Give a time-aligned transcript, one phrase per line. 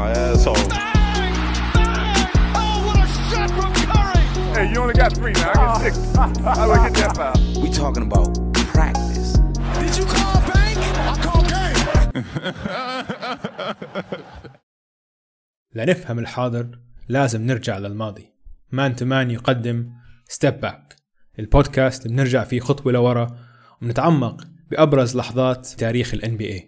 [0.00, 0.66] my ass off.
[2.60, 4.24] Oh, what a shot from Curry!
[4.54, 5.52] Hey, you only got three now.
[5.74, 6.26] I get six.
[6.58, 7.36] How do I get that foul?
[7.62, 8.28] We talking about
[8.76, 9.30] practice.
[9.80, 10.78] Did you call bank?
[11.10, 11.74] I call game.
[15.74, 18.32] لنفهم الحاضر لازم نرجع للماضي
[18.72, 19.92] Man to Man يقدم
[20.28, 20.96] Step Back
[21.38, 23.36] ال podcast بنرجع فيه خطوة لورا
[23.82, 26.62] وبنتعمق بأبرز لحظات تاريخ ال NBA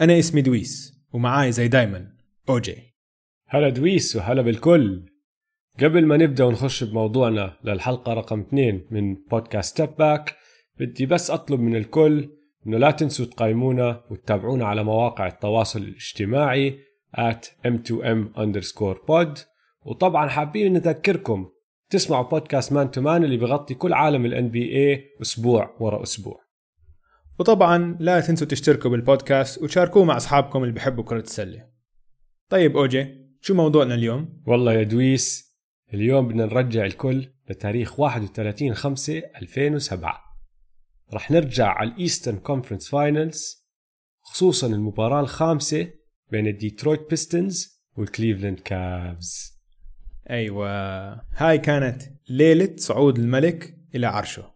[0.00, 2.15] أنا اسمي دويس ومعاي زي دايما
[2.48, 2.94] أوجي.
[3.46, 5.06] هلا دويس وهلا بالكل.
[5.80, 10.36] قبل ما نبدأ ونخش بموضوعنا للحلقة رقم اثنين من podcast Step Back
[10.80, 12.30] بدي بس أطلب من الكل
[12.66, 16.78] إنه لا تنسوا تقيمونا وتتابعونا على مواقع التواصل الاجتماعي
[17.16, 19.40] at m2m underscore pod.
[19.84, 21.48] وطبعا حابين نذكركم
[21.90, 26.40] تسمعوا بودكاست مان تو مان اللي بغطي كل عالم ال NBA أسبوع ورا أسبوع.
[27.38, 31.75] وطبعا لا تنسوا تشتركوا بالبودكاست وتشاركوه مع أصحابكم اللي بيحبوا كرة السلة.
[32.48, 35.56] طيب أوجي شو موضوعنا اليوم؟ والله يا دويس
[35.94, 40.26] اليوم بدنا نرجع الكل لتاريخ 31 5 2007
[41.14, 43.66] رح نرجع على ال Eastern Conference Finals
[44.22, 45.90] خصوصا المباراة الخامسة
[46.30, 49.60] بين الديترويت Pistons والكليفلاند Cavs.
[50.30, 50.68] أيوة.
[51.32, 54.54] هاي كانت ليلة صعود الملك إلى عرشه.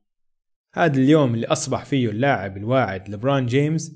[0.75, 3.93] هذا اليوم اللي أصبح فيه اللاعب الواعد لبران جيمس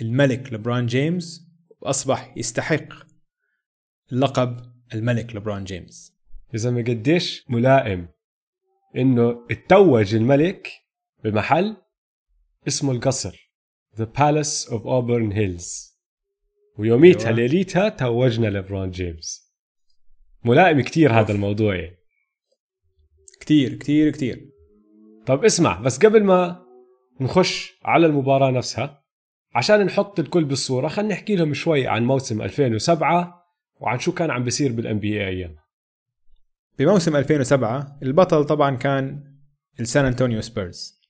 [0.00, 1.50] الملك لبران جيمس
[1.80, 3.09] وأصبح يستحق
[4.12, 4.56] لقب
[4.94, 6.16] الملك لبران جيمس.
[6.52, 8.08] يا زلمة قديش ملائم
[8.96, 10.68] إنه اتوج الملك
[11.24, 11.76] بمحل
[12.68, 13.50] اسمه القصر
[13.96, 15.90] The Palace of Auburn Hills.
[16.78, 17.36] ويوميتها أيوة.
[17.36, 19.54] ليليتها توجنا لبرون جيمس.
[20.44, 21.76] ملائم كتير هذا الموضوع.
[21.76, 21.96] يعني.
[23.40, 24.50] كتير كتير كتير.
[25.26, 26.66] طب اسمع بس قبل ما
[27.20, 29.04] نخش على المباراة نفسها
[29.54, 33.39] عشان نحط الكل بالصورة خلينا نحكي لهم شوي عن موسم 2007
[33.80, 35.56] وعن شو كان عم بيصير بال NBA أيامها؟
[36.78, 39.34] بموسم 2007 البطل طبعا كان
[39.80, 41.00] السان انطونيو سبيرز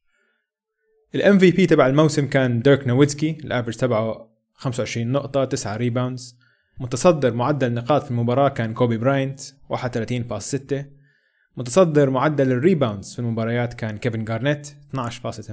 [1.14, 6.38] ال MVP تبع الموسم كان ديرك نويتسكي ال average تبعه 25 نقطة 9 rebounds
[6.80, 10.74] متصدر معدل نقاط في المباراة كان كوبي براينت 31.6
[11.56, 14.66] متصدر معدل ال rebounds في المباريات كان كيفن جارنيت
[14.96, 15.52] 12.8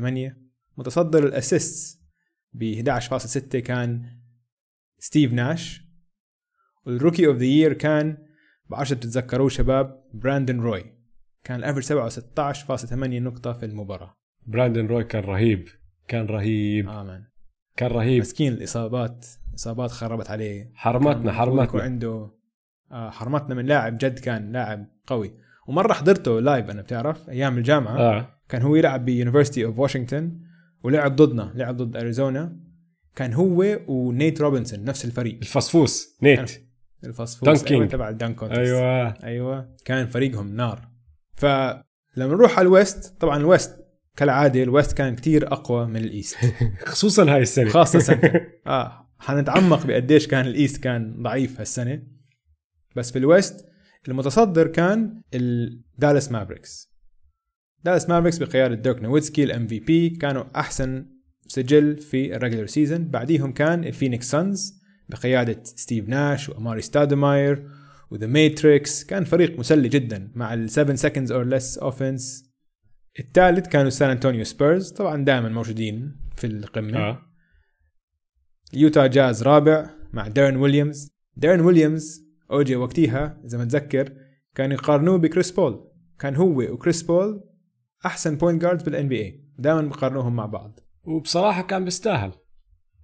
[0.78, 2.00] متصدر ال assists
[2.54, 4.06] ب 11.6 كان
[5.00, 5.87] ستيف ناش
[6.88, 8.18] وال rookie of the year كان
[8.70, 10.84] بعرفش بتتذكروه شباب براندن روي.
[11.44, 14.18] كان ال average تبعه 16.8 نقطة في المباراة.
[14.46, 15.68] براندن روي كان رهيب.
[16.08, 16.90] كان رهيب.
[16.90, 17.24] Oh man
[17.78, 18.22] كان رهيب.
[18.22, 20.72] مسكين الإصابات إصابات خربت عليه.
[20.76, 21.82] حرمتنا حرمتنا.
[21.82, 22.32] عنده
[22.92, 25.34] آه حرمتنا من لاعب جد كان لاعب قوي.
[25.68, 27.98] ومرة حضرته live أنا بتعرف؟ أيام الجامعة.
[27.98, 28.30] آه.
[28.50, 30.40] كان هو يلعب ب University of Washington
[30.84, 32.60] ولعب ضدنا لعب ضد اريزونا
[33.16, 35.38] كان هو ونيت روبنسون نفس الفريق.
[35.42, 36.67] الفسفوس نيت.
[37.04, 37.92] الفصفوص dunking.
[37.92, 39.08] تبع ال dunk أيوه.
[39.24, 39.76] أيوه.
[39.86, 40.90] كان فريقهم نار.
[41.36, 41.84] فلما
[42.18, 43.76] نروح على ال West طبعا ال West
[44.16, 46.38] كالعادة ال West كان كتير أقوى من ال East.
[46.86, 47.70] خصوصا هاي السنة.
[47.70, 48.32] خاصة سنة.
[48.68, 49.08] آه.
[49.20, 52.02] حنتعمق بقديش كان ال East كان ضعيف هالسنة.
[52.96, 53.66] بس في ال West
[54.08, 56.94] المتصدر كان الدالاس مافريكس
[57.84, 61.06] دالاس مافريكس بقيادة ديرك نويتسكي ال MVP كانوا أحسن
[61.48, 67.70] سجل في ال regular season بعديهم كان الفينيكس سانز بقيادة ستيف ناش وأماري ستادماير
[68.12, 69.04] و The Matrix.
[69.04, 72.48] كان فريق مسلي جدا مع ال 7 seconds or less offense.
[73.20, 76.98] الثالث كانوا سان أنطونيو سبيرز طبعا دائما موجودين في القمة.
[76.98, 77.22] آه.
[78.74, 81.12] يوتا جاز رابع مع ديرن ويليامز.
[81.38, 84.14] ديرن ويليامز أوجي وقتها إذا متذكر
[84.56, 85.92] كانوا يقارنوه بكريس بول.
[86.20, 87.44] كان هو وكريس بول
[88.06, 90.80] أحسن point guards بال NBA دائما بقارنوهم مع بعض.
[91.04, 92.32] وبصراحة كان بيستاهل.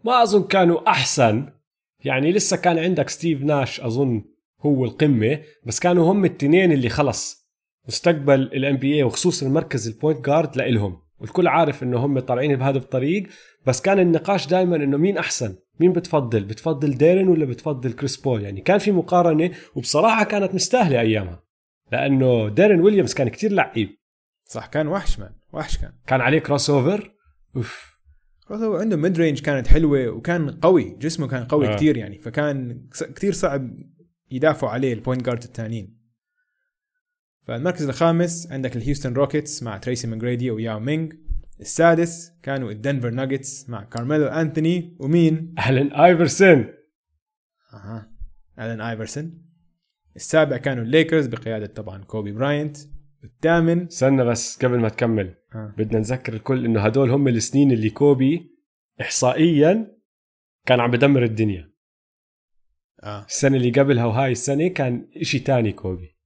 [0.06, 1.50] ما أظن كانوا أحسن
[2.06, 4.24] يعني لسه كان عندك ستيف ناش أظن
[4.62, 7.50] هو القمة بس كانوا هم التنين اللي خلص
[7.88, 11.04] مستقبل ال NBA وخصوصا مركز ال point guard لإلهم.
[11.20, 13.28] والكل عارف إنه هم طالعين بهذا الطريق
[13.66, 18.44] بس كان النقاش دائما إنه مين أحسن؟ مين بتفضل؟ بتفضل ديرن ولا بتفضل كريس بول
[18.44, 21.44] يعني كان في مقارنة وبصراحة كانت مستاهلة أيامها
[21.92, 23.90] لأنه ديرن ويليامز كان كتير لعيب.
[24.46, 25.92] صح كان وحش مان وحش كان.
[26.08, 27.12] كان عليه crossover
[27.56, 27.93] أوف.
[28.52, 31.76] هو عنده mid range كانت حلوة وكان قوي جسمه كان قوي آه.
[31.76, 33.80] كتير يعني فكان كتير صعب
[34.32, 36.04] يدافعوا عليه ال point guard الثانيين
[37.42, 41.14] فالمركز الخامس عندك الهيوستن روكيتس مع تريسي ماجريدي وياو مينج
[41.60, 46.74] السادس كانوا الدنفر ناجتس مع كارميلو انثوني ومين؟ الين ايفرسون
[47.74, 48.12] أها
[48.60, 49.44] الين ايفرسون
[50.16, 52.78] السابع كانوا الليكرز بقيادة طبعا كوبي براينت
[53.24, 53.86] الثامن.
[53.86, 55.36] استنى بس قبل ما تكمل.
[55.56, 55.76] آه.
[55.78, 58.52] بدنا نذكر الكل إنه هدول هم السنين اللي كوبي
[59.02, 59.98] احصائيا
[60.66, 61.74] كان عم بدمر الدنيا.
[63.04, 63.26] آه.
[63.26, 66.18] السنة اللي قبلها وهاي السنة كان إشي تاني كوبي.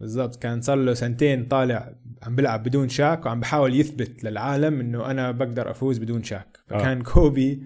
[0.00, 5.10] بالضبط كان صار له سنتين طالع عم بيلعب بدون شاك وعم بحاول يثبت للعالم إنه
[5.10, 6.58] أنا بقدر أفوز بدون شاك.
[6.66, 7.02] فكان آه.
[7.02, 7.62] كوبي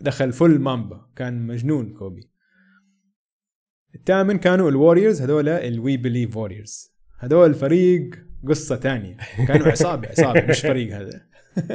[0.00, 2.30] دخل full Mamba كان مجنون كوبي.
[3.94, 8.10] الثامن كانوا الوريورز هذول ال We Believe Warriors هذول فريق
[8.48, 9.16] قصة تانية.
[9.48, 11.20] كانوا عصابة عصابة مش فريق هذا.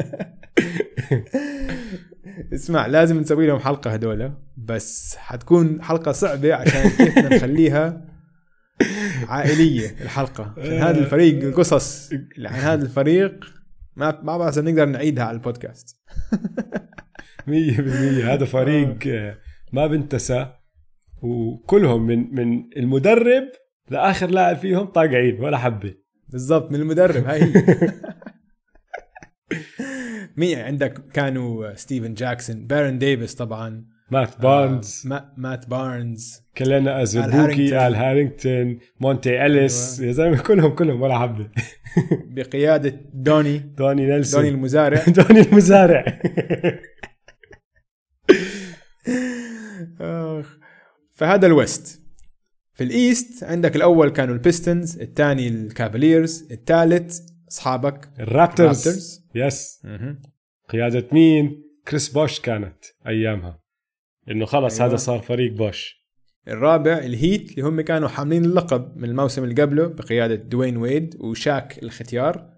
[2.53, 8.05] اسمع لازم نسوي لهم حلقة هذول بس حتكون حلقة صعبة عشان كيف نخليها
[9.27, 10.53] عائلية الحلقة.
[10.57, 13.45] عشان هذا الفريق القصص عن هذا الفريق
[13.95, 15.97] ما ما بعرف نقدر نعيدها على البودكاست.
[17.47, 18.33] مية بالمية.
[18.33, 19.37] هذا فريق آه،
[19.73, 20.53] ما بنتسى
[21.21, 23.43] وكلهم من من المدرب
[23.91, 25.93] لآخر لاعب فيهم طاقعين ولا حبة.
[26.29, 27.53] بالضبط من المدرب هاي هي.
[30.37, 33.85] مين عندك؟ كانوا ستيفن جاكسون بارون ديفيس طبعا.
[34.11, 35.03] مات بارنز.
[35.05, 36.41] ما مات بارنز.
[36.57, 37.87] كيلينا ازوبوكي.
[37.87, 38.79] آل هارينغتون.
[38.99, 41.49] مونتا أليس يا زلمة كلهم كلهم ولا حبة.
[42.35, 43.57] بقيادة دوني.
[43.57, 44.41] دوني نيلسون.
[44.41, 45.03] دوني المزارع.
[45.17, 46.21] دوني المزارع.
[51.11, 52.00] فهذا ال West.
[52.81, 57.19] في ال East عندك الأول كانوا البيستونز الثاني الكافاليرز الثالث
[57.51, 58.87] أصحابك الرابترز.
[58.87, 59.25] رابترز.
[59.35, 59.81] yes
[60.69, 63.63] قيادة مين؟ كريس بوش كانت أيامها.
[64.31, 64.91] إنه خلص أيوة.
[64.91, 66.05] هذا صار فريق بوش.
[66.47, 71.83] الرابع الهيت اللي هم كانوا حاملين اللقب من الموسم اللي قبله بقيادة دوين ويد وشاك
[71.83, 72.49] الختيار.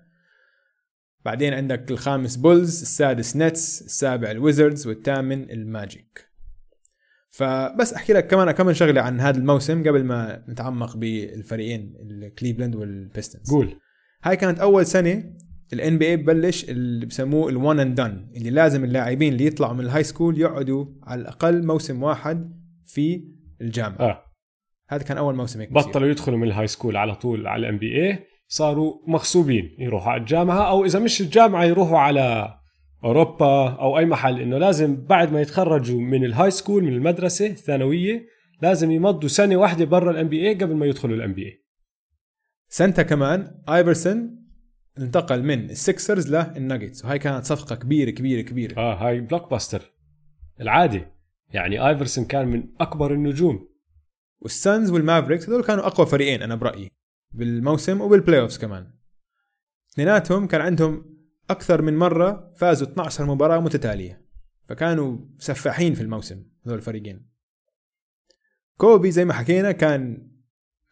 [1.25, 6.32] بعدين عندك الخامس بولز السادس نتس السابع الويزردز والثامن الماجيك.
[7.33, 13.51] فبس أحكي لك كمان كم شغلة عن هذا الموسم قبل ما نتعمق بالفريقين الكليفلاند والبيستونز.
[13.51, 13.75] قول.
[14.23, 15.23] هاي كانت أول سنة
[15.73, 19.79] ال NBA ببلش اللي بسموه ال one and done اللي لازم اللاعبين اللي يطلعوا من
[19.79, 22.51] ال high school يقعدوا على الأقل موسم واحد
[22.85, 23.23] في
[23.61, 23.99] الجامعة.
[23.99, 24.23] آه.
[24.89, 25.73] هذا كان أول موسم هيك.
[25.73, 30.21] بطلوا يدخلوا من ال high school على طول على ال NBA صاروا مغصوبين يروحوا على
[30.21, 32.57] الجامعة أو إذا مش الجامعة يروحوا على
[33.03, 37.47] أوروبا أو أي محل إنه لازم بعد ما يتخرجوا من ال high school من المدرسة
[37.47, 38.27] الثانوية
[38.61, 41.63] لازم يمضوا سنة واحدة برا ال NBA قبل ما يدخلوا ال NBA
[42.69, 44.43] سنتها كمان ايفرسون
[44.97, 48.77] انتقل من السكسرز للناجتس وهي كانت صفقة كبيرة كبيرة كبيرة.
[48.77, 49.93] آه هاي blockbuster
[50.61, 51.05] العادي
[51.49, 53.69] يعني ايفرسون كان من أكبر النجوم.
[54.41, 56.91] والسانز والمافريكس هذول كانوا أقوى فريقين أنا برأيي
[57.31, 58.93] بالموسم وبال playoffs كمان.
[59.93, 61.12] اثنيناتهم كان عندهم
[61.49, 64.21] أكثر من مرة فازوا 12 مباراة متتالية.
[64.67, 67.29] فكانوا سفاحين في الموسم هذول الفريقين.
[68.77, 70.31] كوبي زي ما حكينا كان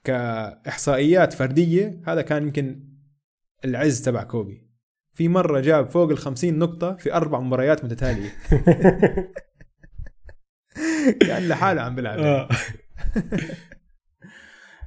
[0.04, 2.88] كإحصائيات فردية هذا كان يمكن
[3.66, 4.72] العز تبع كوبي.
[5.14, 8.30] في مرة جاب فوق ال 50 نقطة في أربع مباريات متتالية.
[11.22, 12.48] كأن لحاله عم بيلعب.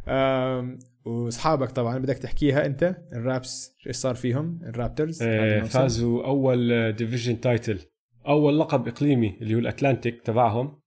[0.09, 0.79] آه.
[1.05, 5.23] وأصحابك طبعا بدك تحكيها أنت الرابس إيش صار فيهم؟ الرابترز.
[5.23, 5.79] آه، الموسم.
[5.79, 7.79] فازوا أول division title
[8.27, 10.81] أول لقب إقليمي اللي هو الأتلانتيك تبعهم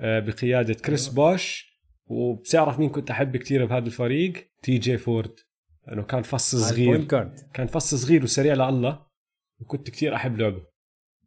[0.00, 1.76] آه، بقيادة كريس بوش.
[2.06, 5.32] وبتعرف مين كنت أحب كثير بهذا الفريق؟ تي جي فورد.
[5.88, 7.04] لأنه كان فص صغير.
[7.54, 9.06] كان فص صغير وسريع لله.
[9.60, 10.62] وكنت كثير أحب لعبه.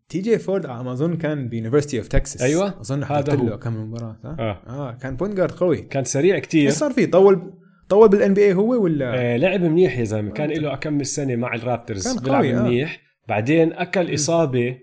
[0.10, 2.42] تي جي فورد على ما اظن كان ب University of Texas.
[2.42, 3.48] أيوة، أظن هذا هو.
[3.48, 4.62] له كم مباراة صح؟ آه.
[4.68, 5.82] آه كان point guard قوي.
[5.82, 7.54] كان سريع كثير إيش صار فيه؟ طول
[7.90, 10.32] طول بال NBA هو ولا؟ آه لعب منيح يا زلمة.
[10.32, 12.08] كان له اكمل سنة مع الرابترز.
[12.08, 12.62] كان بيلعب قوي، آه.
[12.64, 13.02] منيح.
[13.28, 14.78] بعدين أكل إصابة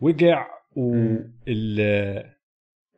[0.00, 0.46] وقع.
[0.76, 1.80] وال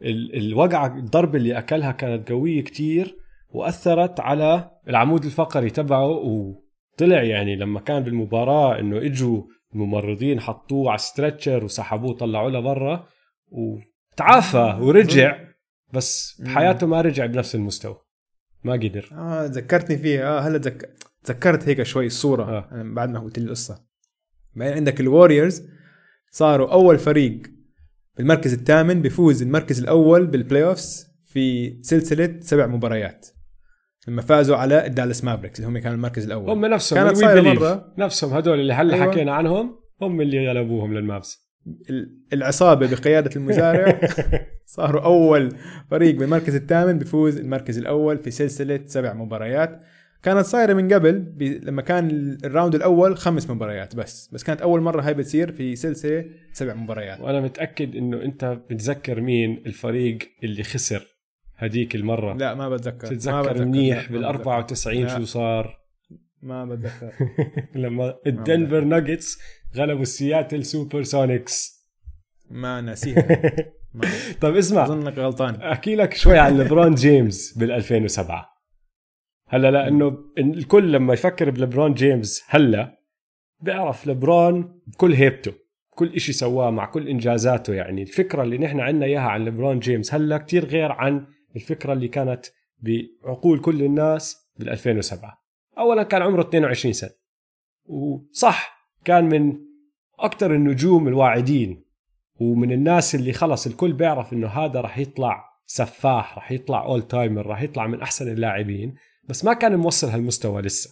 [0.03, 3.17] ال- الوقعه الضربة اللي أكلها كانت قوية كتير
[3.51, 6.07] وأثرت على العمود الفقري تبعه.
[6.07, 9.43] وطلع يعني لما كان بالمباراة إنه إجوا
[9.75, 13.07] الممرضين حطوه على ستريتشر وسحبوه طلعوه لبرا.
[13.49, 15.39] وتعافى ورجع
[15.93, 18.06] بس بحياته ما رجع بنفس المستوى.
[18.65, 20.97] ما قدر آه ذكرتني فيه آه هلا تذك...
[21.25, 22.69] تذكرت هيك شوي الصورة آه.
[22.95, 23.85] بعد ما قلت لي القصة
[24.55, 25.63] بعدين عندك الوريورز
[26.31, 27.43] صاروا أول فريق
[28.17, 33.27] بالمركز الثامن بيفوز المركز الأول بال playoffs في سلسلة سبع مباريات
[34.09, 37.59] لما فازوا على الدالاس مافريكس اللي هم كانوا المركز الأول هم نفسهم كانت Believe.
[37.61, 37.95] مرة.
[37.99, 39.07] نفسهم هدول اللي هلا أيوة.
[39.13, 41.46] حكينا عنهم هم اللي غلبوهم للمافز
[42.33, 44.01] العصابة بقيادة المزارع
[44.67, 45.57] صاروا أول
[45.91, 49.83] فريق بالمركز الثامن بيفوز المركز الأول في سلسلة سبع مباريات.
[50.23, 51.43] كانت صايرة من قبل ب...
[51.43, 56.25] لما كان الراوند الأول خمس مباريات بس بس كانت أول مرة هاي بتصير في سلسلة
[56.53, 57.21] سبع مباريات.
[57.21, 61.07] وأنا متأكد إنه أنت بتذكر مين الفريق اللي خسر
[61.57, 63.09] هديك المرة؟ لا ما بتذكر.
[63.09, 63.65] ما تتذكر بتذكر.
[63.65, 64.39] منيح بال ما بتذكر.
[64.39, 65.19] 94 لا.
[65.19, 65.81] شو صار؟
[66.43, 67.13] ما بتذكر.
[67.75, 69.39] لما الدنفر ناجتس
[69.77, 71.77] غلبوا ال Seattle SuperSonics
[72.51, 73.27] ما ناسيها
[73.95, 74.09] ما-
[74.41, 74.85] طب اسمع.
[74.85, 75.55] أظنك غلطان.
[75.55, 78.49] أحكي لك شوي عن ليبرون جيمس بال 2007
[79.49, 83.01] هلا لأنه الكل لما يفكر بليبرون جيمس هلا
[83.61, 85.53] بيعرف ليبرون بكل هيبته
[85.91, 87.75] كل إشي سواه مع كل إنجازاته.
[87.75, 92.09] يعني الفكرة اللي نحن عندنا إياها عن ليبرون جيمس هلا كتير غير عن الفكرة اللي
[92.09, 92.47] كانت
[92.79, 95.43] بعقول كل الناس بال 2007
[95.79, 97.11] اولا كان عمره 22 سنة.
[97.85, 99.66] وصح كان من
[100.19, 101.85] أكثر النجوم الواعدين.
[102.41, 107.47] ومن الناس اللي خلص الكل بيعرف إنه هذا رح يطلع سفاح رح يطلع all timer
[107.47, 108.95] رح يطلع من أحسن اللاعبين.
[109.29, 110.91] بس ما كان موصل هالمستوى لسه.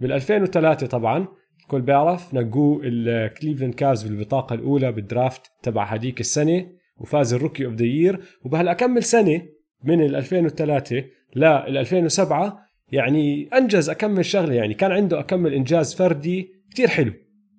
[0.00, 1.26] بال 2003 طبعا
[1.62, 6.66] الكل بيعرف نقوه ال Cleveland Cavs بالبطاقة الأولى بال draft تبع هذيك السنة
[6.96, 9.42] وفاز ال rookie of the year وبهالأكم سنة
[9.84, 11.04] من ال 2003
[11.36, 11.44] لل
[11.78, 12.58] 2007
[12.92, 14.74] يعني أنجز أكم شغلة يعني.
[14.74, 17.12] كان عنده أكم إنجاز فردي كتير حلو.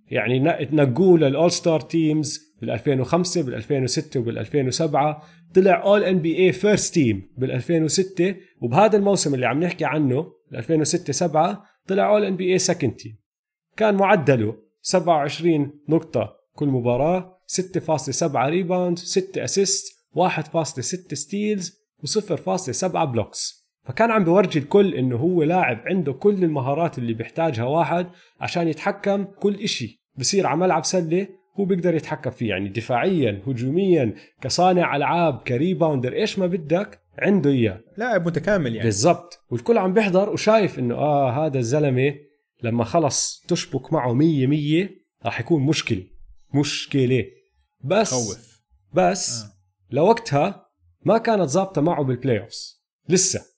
[0.07, 0.39] يعني
[0.72, 5.24] نقوه لل All Star teams بال 2005 بال 2006 وبال 2007
[5.55, 11.63] طلع All NBA first team بال 2006 وبهذا الموسم اللي عم نحكي عنه 2006 7
[11.88, 13.17] طلع All NBA second team
[13.77, 20.81] كان معدله 27 نقطة كل مباراة 6.7 rebound 6 assist 1.6
[21.13, 27.63] steals و0.7 blocks فكان عم بورجي الكل إنه هو لاعب عنده كل المهارات اللي بيحتاجها
[27.66, 28.08] واحد
[28.40, 30.04] عشان يتحكم كل إشي.
[30.18, 31.28] بصير على ملعب سلة
[31.60, 32.50] هو بيقدر يتحكم فيه.
[32.50, 37.80] يعني دفاعيا هجوميا كصانع ألعاب ك rebounder إيش ما بدك عنده إياه.
[37.98, 38.84] لاعب متكامل يعني.
[38.88, 39.40] بالضبط.
[39.50, 42.16] والكل عم بيحضر وشايف إنه آه هذا الزلمة
[42.63, 44.90] لما خلص تشبك معه مية مية
[45.25, 46.04] راح يكون مشكله
[46.54, 47.25] مشكلة.
[47.84, 48.62] بس خوف.
[48.94, 49.48] بس آه.
[49.92, 50.66] لوقتها
[51.06, 53.52] ما كانت ظابطة معه بال playoffs لسه.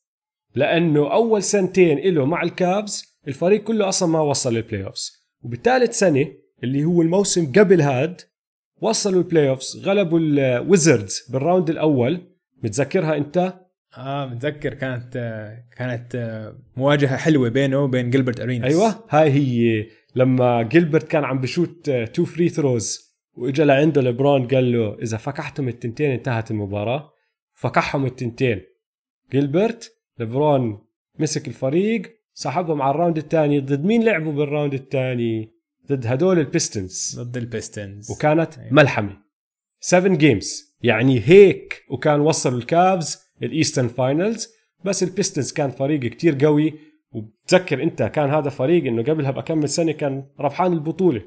[0.55, 5.99] لأنه أول سنتين له مع ال Cavs الفريق كله أصلا ما وصل لل playoffs وبالثالث
[5.99, 6.27] سنة
[6.63, 8.21] اللي هو الموسم قبل هاد
[8.81, 12.21] وصلوا ال playoffs غلبوا ال Wizards بال round الأول.
[12.63, 13.53] متذكرها أنت؟
[13.97, 14.73] آه متذكر.
[14.73, 19.85] كانت آه، كانت آه، مواجهة حلوة بينه وبين Gilbert Arenas أيوه هاي هي.
[20.15, 25.67] لما جيلبرت كان عم بشوت two free throws وإجا لعنده لبرون قال له إذا فكحتهم
[25.67, 27.11] التنتين انتهت المباراة.
[27.53, 28.61] فكحهم التنتين.
[29.31, 30.79] جيلبرت لبرون
[31.19, 35.51] مسك الفريق سحبهم على ال round الثاني ضد مين لعبوا بال round الثاني؟
[35.89, 37.19] ضد هدول ال Pistons.
[37.19, 38.11] ضد ال Pistons.
[38.11, 38.73] وكانت أيوة.
[38.73, 39.17] ملحمة.
[39.79, 44.47] 7 games يعني هيك وكان وصلوا ال Cavs ال Eastern finals.
[44.85, 46.73] بس ال Pistons كان فريق كتير قوي.
[47.11, 51.21] وبتذكر أنت كان هذا فريق إنه قبلها بكم سنة كان ربحان البطولة.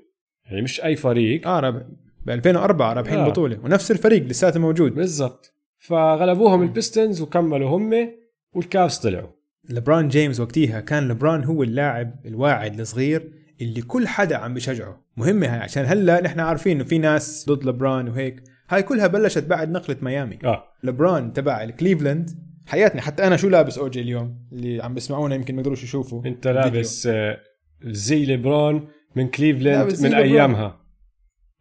[0.45, 1.49] يعني مش أي فريق.
[1.49, 1.83] آه رب
[2.27, 3.25] ب 2004 رابحين آه.
[3.27, 4.95] البطوله ونفس الفريق لساته موجود.
[4.95, 5.55] بالضبط.
[5.79, 8.19] فغلبوهم ال Pistons وكملوا هم.
[8.55, 9.31] وال Cavs طلعوا.
[9.69, 15.05] لبران جيمس وقتها كان لبران هو اللاعب الواعد الصغير اللي كل حدا عم بشجعه.
[15.17, 18.43] مهمة هاي عشان هلا نحن عارفين إنه في ناس ضد لبران وهيك.
[18.71, 20.39] هاي كلها بلشت بعد نقلة ميامي.
[20.45, 20.65] آه.
[20.83, 22.49] لبران تبع الكليفلاند.
[22.67, 26.49] حياتنا حتى أنا شو لابس أوجي اليوم؟ اللي عم بسمعونا يمكن ما يقدروش يشوفوا أنت
[26.49, 27.39] لابس آه،
[27.85, 30.15] زي ليبرون من كليفلاند زي من.
[30.15, 30.81] أيامها.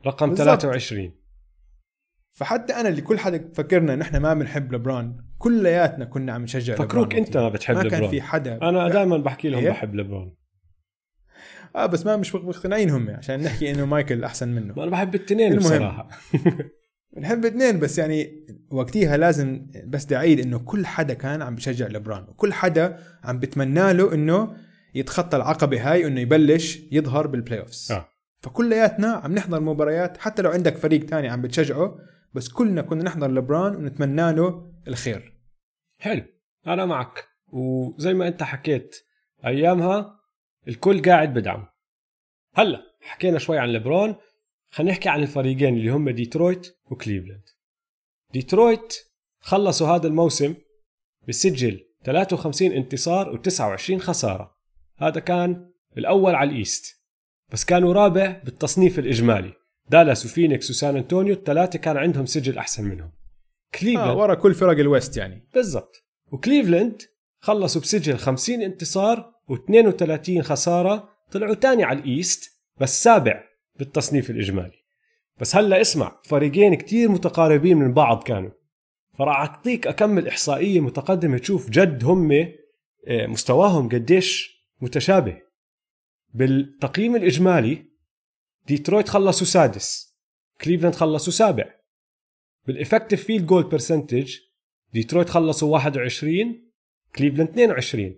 [0.06, 0.62] رقم بالضبط.
[0.62, 1.12] 23
[2.32, 6.76] فحتى أنا اللي كل حدا فكرنا ان إحنا ما بنحب لبران كلياتنا كنا عم نشجع
[6.76, 8.60] فكروك انت ما بتحب ما كان لبرون في حدا.
[8.62, 10.36] أنا دائما بحكي لهم إيه؟ بحب لبرون
[11.76, 14.74] آه بس ما مش مقتنعين هم عشان نحكي إنه مايكل أحسن منه.
[14.74, 15.56] ما أنا بحب الاثنين.
[15.56, 16.10] بصراحة.
[17.18, 21.88] بنحب اثنين بس يعني وقتها لازم بس بدي اعيد إنه كل حدا كان عم بشجع
[21.88, 24.54] لبران وكل حدا عم بتمنى له إنه
[24.96, 28.08] يتخطى العقبة هاي إنه يبلش يظهر بال playoffs آه.
[28.40, 31.98] فكلياتنا عم نحضر مباريات حتى لو عندك فريق تاني عم بتشجعه
[32.34, 35.34] بس كلنا كنا نحضر لبران ونتمنى له الخير.
[36.00, 36.24] حلو
[36.68, 37.28] أنا معك.
[37.48, 38.96] وزي ما أنت حكيت
[39.46, 40.20] أيامها
[40.68, 41.68] الكل قاعد بدعم.
[42.54, 44.16] هلا حكينا شوي عن لبرون
[44.70, 47.44] خلينا نحكي عن الفريقين اللي هم ديترويت وكليفلاند.
[48.34, 48.94] ديترويت
[49.40, 50.56] خلصوا هذا الموسم
[51.28, 54.58] بسجل 53 انتصار و29 خسارة.
[54.98, 57.04] هذا كان الأول على ال East.
[57.52, 59.54] بس كانوا رابع بالتصنيف الإجمالي.
[59.90, 63.12] دالاس وفينيكس وسان أنطونيو الثلاثة كان عندهم سجل أحسن منهم.
[63.76, 64.10] كليفلاند.
[64.10, 65.48] آه ورا كل فرق ال West يعني.
[65.54, 66.04] بالضبط.
[66.32, 67.02] وكليفلاند
[67.40, 73.44] خلصوا بسجل 50 انتصار و32 خسارة طلعوا تاني على ال East بس سابع
[73.76, 74.84] بالتصنيف الإجمالي.
[75.40, 78.52] بس هلا اسمع فريقين كتير متقاربين من بعض كانوا.
[79.18, 82.32] فراح أعطيك اكم احصائيه متقدمة تشوف جد هم
[83.08, 85.42] آه، مستواهم قديش متشابه.
[86.34, 87.86] بالتقييم الإجمالي
[88.68, 90.18] ديترويت خلصوا سادس
[90.62, 91.77] كليفلاند خلصوا سابع.
[92.68, 94.36] بال effective field goal percentage
[94.94, 96.70] ديترويت خلصوا 21
[97.16, 98.16] كليفلاند 22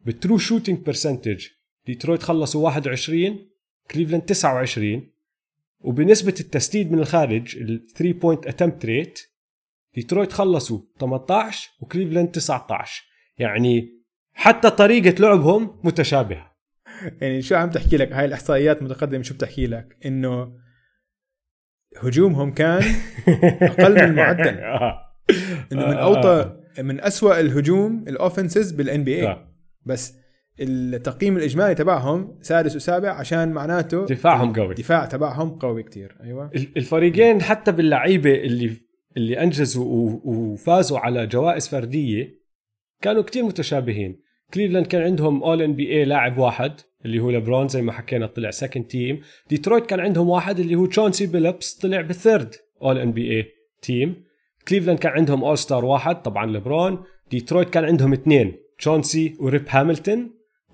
[0.00, 1.46] بال true shooting percentage
[1.86, 3.48] ديترويت خلصوا 21
[3.90, 5.10] كليفلاند 29
[5.80, 9.20] وبنسبة التسديد من الخارج ال 3 point attempt rate
[9.94, 13.04] ديترويت خلصوا 18 وكليفلاند 19
[13.38, 14.00] يعني
[14.32, 16.56] حتى طريقة لعبهم متشابهة.
[17.20, 20.52] يعني شو عم تحكي لك؟ هاي الإحصائيات متقدمة شو بتحكي لك؟ إنه
[21.98, 22.82] هجومهم كان
[23.62, 24.58] أقل من المعدل.
[24.64, 25.00] آه.
[25.72, 29.48] إنه من آه، اوطى من أسوأ الهجوم ال offenses بال NBA آه.
[29.86, 30.14] بس
[30.60, 34.70] التقييم الإجمالي تبعهم سادس وسابع عشان معناته دفاعهم قوي.
[34.70, 36.16] الدفاع تبعهم قوي كتير.
[36.22, 36.50] أيوه.
[36.54, 38.70] ال- الفريقين حتى باللعيبة اللي
[39.16, 42.40] اللي أنجزوا وفازوا على جوائز فردية
[43.02, 44.20] كانوا كتير متشابهين.
[44.54, 46.72] كليفلاند كان عندهم All NBA لاعب واحد
[47.04, 49.20] اللي هو لبرون زي ما حكينا طلع second team
[49.50, 54.24] ديترويت كان عندهم واحد اللي هو تشونسي بيلابس طلع بال third All NBA team
[54.68, 60.18] كليفلاند كان عندهم All Star واحد طبعا لبرون ديترويت كان عندهم اثنين تشونسي وريب هاملتون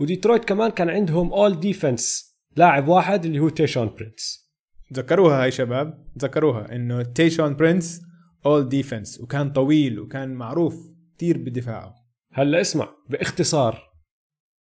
[0.00, 4.46] وديترويت كمان كان عندهم اول ديفنس لاعب واحد اللي هو تيشون برينس
[4.94, 8.02] تذكروها هاي شباب؟ تذكروها إنه تيشون برينس
[8.46, 10.74] All Defense وكان طويل وكان معروف
[11.16, 12.05] كتير بدفاعه.
[12.38, 13.90] هلا اسمع باختصار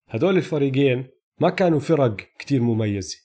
[0.08, 1.06] هدول الفريقين
[1.40, 3.16] ما كانوا فرق كتير مميزة.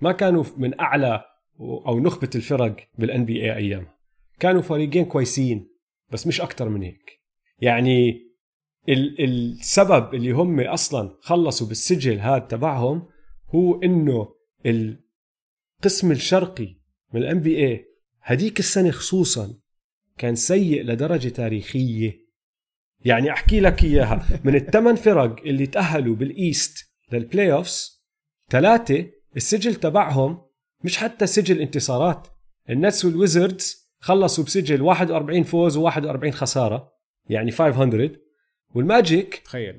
[0.00, 1.24] ما كانوا من أعلى
[1.60, 3.98] أو نخبة الفرق بال NBA أيامها
[4.40, 5.68] كانوا فريقين كويسين
[6.12, 7.20] بس مش أكتر من هيك.
[7.58, 8.10] يعني
[8.88, 13.08] ال- السبب اللي هم أصلا خلصوا بالسجل هذا تبعهم
[13.54, 14.34] هو إنه
[14.66, 16.76] القسم الشرقي
[17.12, 17.84] من ال NBA
[18.22, 19.58] هديك السنة خصوصا
[20.18, 22.27] كان سيء لدرجة تاريخية.
[23.04, 24.40] يعني أحكي لك إياها.
[24.44, 28.04] من الثمان فرق اللي تأهلوا بال East لل playoffs
[28.50, 30.42] ثلاثة السجل تبعهم
[30.84, 32.28] مش حتى سجل انتصارات.
[32.70, 36.92] النتس والويزردز خلصوا بسجل 41 فوز و41 خسارة
[37.28, 38.10] يعني 500
[38.74, 39.78] والماجيك تخيل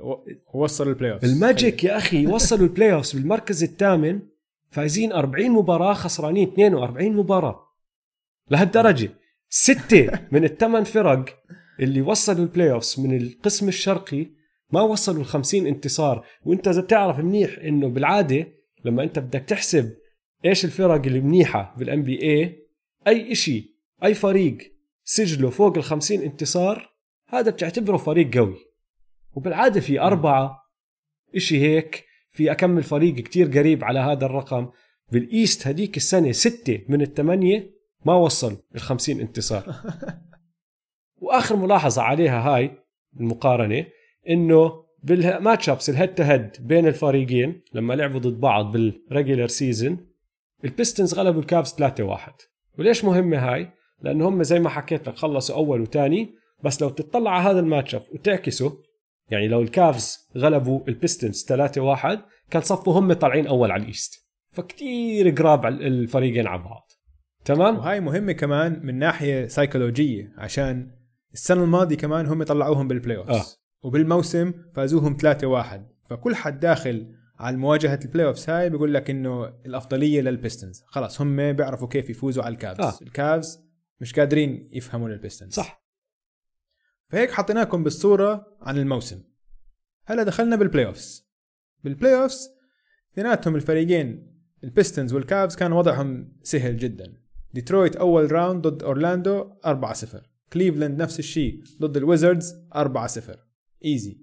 [0.53, 4.19] وصل ال play off الماجيك يا أخي وصلوا ال playoffs بالمركز الثامن
[4.71, 7.67] فايزين 40 مباراة خسرانين 42 مباراة.
[8.51, 9.09] لهالدرجة.
[9.49, 11.25] ستة من الثمان فرق
[11.79, 14.27] اللي وصلوا ال playoffs من القسم الشرقي
[14.71, 16.25] ما وصلوا ال 50 انتصار.
[16.45, 18.47] وأنت إذا بتعرف منيح إنه بالعادة
[18.85, 19.93] لما أنت بدك تحسب
[20.45, 22.67] إيش الفرق اللي منيحة بال NBA
[23.07, 23.63] اي شيء
[24.03, 24.57] أي فريق
[25.03, 26.93] سجله فوق ال 50 انتصار
[27.27, 28.55] هذا بتعتبره فريق قوي.
[29.33, 30.57] وبالعادة في أربعة
[31.35, 34.69] إشي هيك في اكم فريق كتير قريب على هذا الرقم.
[35.11, 37.71] بال East هديك السنة ستة من الثمانية
[38.05, 39.75] ما وصل ال 50 انتصار.
[41.21, 42.71] وآخر ملاحظة عليها هاي
[43.19, 43.85] المقارنة
[44.29, 49.47] إنه بال matchups ال head to head بين الفريقين لما لعبوا ضد بعض بال regular
[49.47, 50.07] season
[50.63, 51.83] البيستونز غلبوا الكافز 3-1
[52.79, 53.69] وليش مهمة هاي؟
[54.01, 57.95] لأنه هم زي ما حكيت لك خلصوا أول وثاني بس لو تطلع على هذا ال
[57.95, 58.77] matchup وتعكسه
[59.31, 62.17] يعني لو الكافز غلبوا البيستونز 3-1
[62.51, 66.91] كان صفوا هم طالعين أول على ال East فكتير قراب الفريقين على بعض
[67.45, 70.98] تمام؟ وهاي مهمة كمان من ناحية سيكولوجيه عشان
[71.33, 73.45] السنة الماضية كمان هم طلعوهم بال playoff آه.
[73.81, 75.19] وبالموسم فازوهم 3-1
[76.09, 81.53] فكل حد داخل على مواجهة ال playoffs هاي بيقول لك إنه الأفضلية للبيستونز خلاص هم
[81.53, 82.93] بيعرفوا كيف يفوزوا على الكافز آه.
[83.01, 83.59] الكافز
[84.01, 85.83] مش قادرين يفهموا للبيستونز صح.
[87.09, 89.23] فهيك حطيناكم بالصورة عن الموسم.
[90.05, 91.29] هلا دخلنا بال playoffs
[91.83, 92.49] بال playoffs
[93.13, 97.13] اثنيناتهم الفريقين البيستونز والكافز كان وضعهم سهل جدا.
[97.53, 100.05] ديترويت أول round ضد اورلاندو 4-0
[100.53, 103.37] كليفلاند نفس الشيء ضد الويزردز 4-0
[103.85, 104.17] easy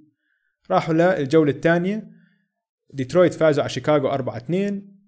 [0.70, 2.10] راحوا للجوله الثانية.
[2.90, 4.52] ديترويت فازوا على شيكاغو 4-2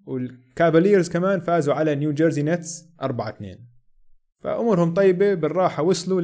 [0.05, 3.57] والكافاليرز كمان فازوا على نيو جيرسي نتس 4-2
[4.43, 6.21] فأمورهم طيبة بالراحة وصلوا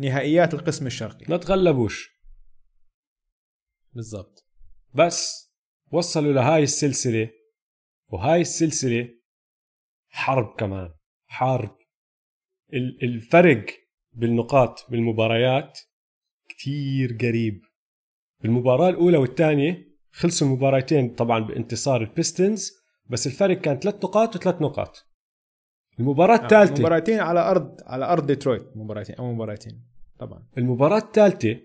[0.00, 1.26] لنهائيات القسم الشرقي.
[1.28, 2.10] ما تغلبوش.
[3.92, 4.46] بالضبط.
[4.94, 5.50] بس
[5.92, 7.30] وصلوا لهاي السلسلة
[8.08, 9.08] وهاي السلسلة
[10.08, 10.94] حرب كمان.
[11.26, 11.76] حرب.
[12.72, 13.66] ال- الفرق
[14.14, 15.78] بالنقاط بالمباريات
[16.48, 17.62] كتير قريب.
[18.40, 22.72] بالمباراة الأولى والثانية خلصوا المباراتين طبعا بانتصار البيستونز
[23.06, 25.06] بس الفرق كان ثلاث نقاط وثلاث نقاط.
[26.00, 29.84] المباراة الثالثة مباراتين على أرض على أرض ديترويت مباراتين أو مباراتين
[30.18, 30.46] طبعا.
[30.58, 31.60] المباراة الثالثة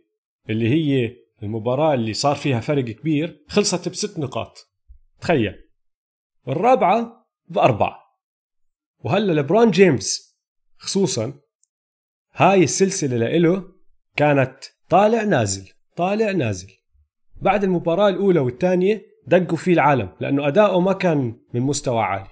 [0.50, 4.58] اللي هي المباراة اللي صار فيها فرق كبير خلصت بست نقاط.
[5.22, 5.56] تخيل.
[6.44, 8.00] والرابعة بأربعة.
[9.00, 10.40] وهلا لبرون جيمس
[10.78, 11.34] خصوصا
[12.36, 13.64] هاي السلسلة لإله
[14.16, 14.56] كانت
[14.90, 16.68] طالع نازل طالع نازل.
[17.42, 22.28] بعد المباراة الأولى والثانية دقوا فيه العالم لأنه أداؤه ما كان من مستوى عالي.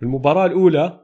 [0.00, 1.00] بالمباراة الأولى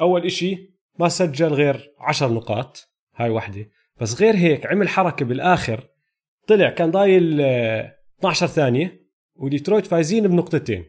[0.00, 3.66] أول إشي ما سجل غير عشر نقاط هاي وحدة.
[4.00, 5.88] بس غير هيك عمل حركة بالآخر
[6.46, 9.04] طلع كان ضايل آه، 12 ثانية
[9.36, 10.84] وديترويت فايزين بنقطتين.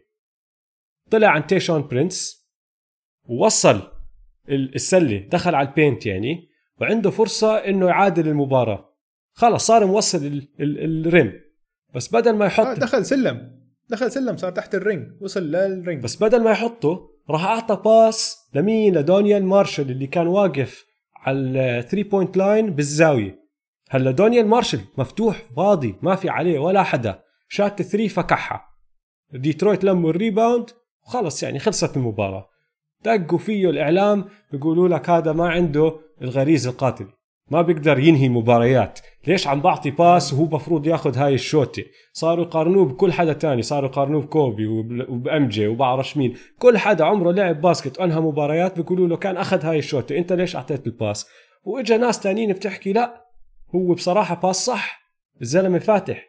[1.11, 2.45] طلع عن تيشون برينس
[3.25, 3.91] ووصل
[4.49, 6.49] ال- السلة دخل على ال paint يعني.
[6.81, 8.89] وعنده فرصة إنه يعادل المباراة.
[9.33, 11.33] خلص صار موصل ال- ال- ال rim.
[11.95, 13.51] بس بدل ما آه يحط دخل سلم.
[13.89, 17.81] دخل سلم صار تحت ال ring وصل لل ring بس بدل ما يحطه راح أعطى
[17.85, 20.85] pass لمين؟ لدونيال مارشال اللي كان واقف
[21.15, 21.39] على
[21.79, 23.45] ال three point line بالزاوية.
[23.89, 27.19] هلا دونيال مارشال مفتوح فاضي ما في عليه ولا حدا.
[27.49, 28.65] شات three فكحها.
[29.33, 30.69] ديترويت لموا ال rebound
[31.07, 32.49] وخلص يعني خلصت المباراة.
[33.05, 37.07] دقوا فيه الإعلام بيقولوا لك هذا ما عنده الغريزه القاتله
[37.51, 41.83] ما بيقدر ينهي مباريات ليش عم بعطي pass وهو مفروض ياخذ هاي الشوتة
[42.13, 43.61] صاروا يقارنوه بكل حدا تاني.
[43.61, 46.33] صاروا يقارنوه بكوبي وب- وب MJ وبعرفش مين.
[46.59, 50.55] كل حدا عمره لعب basket وأنهى مباريات بيقولوا له كان أخذ هاي الشوتة أنت ليش
[50.55, 51.27] أعطيت ال pass؟
[51.63, 53.25] وإجا ناس تانيين بتحكي لا
[53.75, 55.01] هو بصراحة pass صح.
[55.41, 56.23] الزلمة فاتح.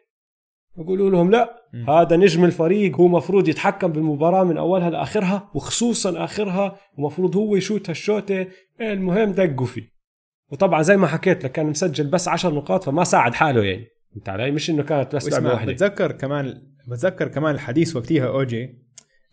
[0.77, 6.77] بيقولوا لهم لا هذا نجم الفريق هو مفروض يتحكم بالمباراة من أولها لآخرها وخصوصا آخرها
[6.97, 8.47] ومفروض هو يشوت هالشوتة
[8.81, 9.97] المهم دقوا فيه.
[10.51, 13.85] وطبعا زي ما حكيت لك كان مسجل بس 10 نقاط فما ساعد حاله يعني.
[14.17, 15.71] انت علي؟ مش إنه كانت بس لعبة واحدة.
[15.73, 18.83] بتذكر كمان بتذكر كمان الحديث وقتها أوجي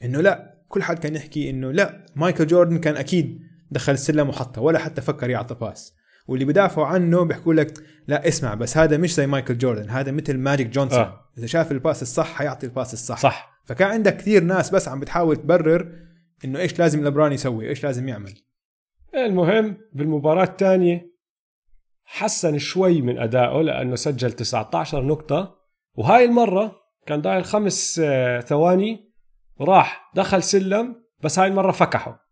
[0.04, 4.60] إنه لا كل حد كان يحكي إنه لا مايكل جوردن كان أكيد دخل السلم وحطها
[4.60, 5.94] ولا حتى فكر يعطي pass.
[6.26, 10.38] واللي بدافعوا عنه بيحكوا لك لا اسمع بس هذا مش زي مايكل جوردن هذا مثل
[10.38, 10.98] ماجيك جونسون.
[10.98, 11.20] آه.
[11.38, 13.18] إذا شاف ال pass الصح حيعطي ال pass الصح.
[13.18, 13.60] صح.
[13.64, 15.92] فكان عندك كثير ناس بس عم بتحاول تبرر
[16.44, 18.34] إنه إيش لازم لبران يسوي إيش لازم يعمل.
[19.14, 21.14] المهم بالمباراة الثانية
[22.04, 25.54] حسن شوي من أدائه لأنه سجل 19 نقطة.
[25.94, 29.12] وهاي المرة كان ضايل خمس آه، ثواني
[29.56, 32.23] وراح دخل سلم بس هاي المرة فكحه.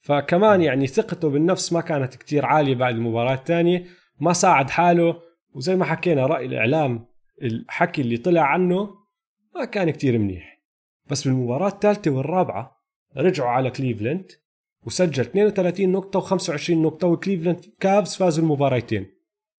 [0.00, 3.84] فكمان يعني ثقته بالنفس ما كانت كتير عالية بعد المباراة الثانية
[4.20, 5.20] ما ساعد حاله
[5.54, 7.06] وزي ما حكينا رأي الإعلام
[7.42, 8.94] الحكي اللي طلع عنه
[9.54, 10.60] ما كان كتير منيح
[11.10, 12.80] بس بالمباراة الثالثة والرابعة
[13.16, 14.32] رجعوا على كليفلند
[14.86, 19.06] وسجل 32 نقطة و25 نقطة وكليفلاند Cavs فازوا المباراتين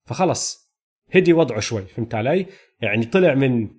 [0.06, 0.72] فخلص
[1.16, 2.46] هدي وضعه شوي فهمت علي؟
[2.82, 3.70] يعني طلع من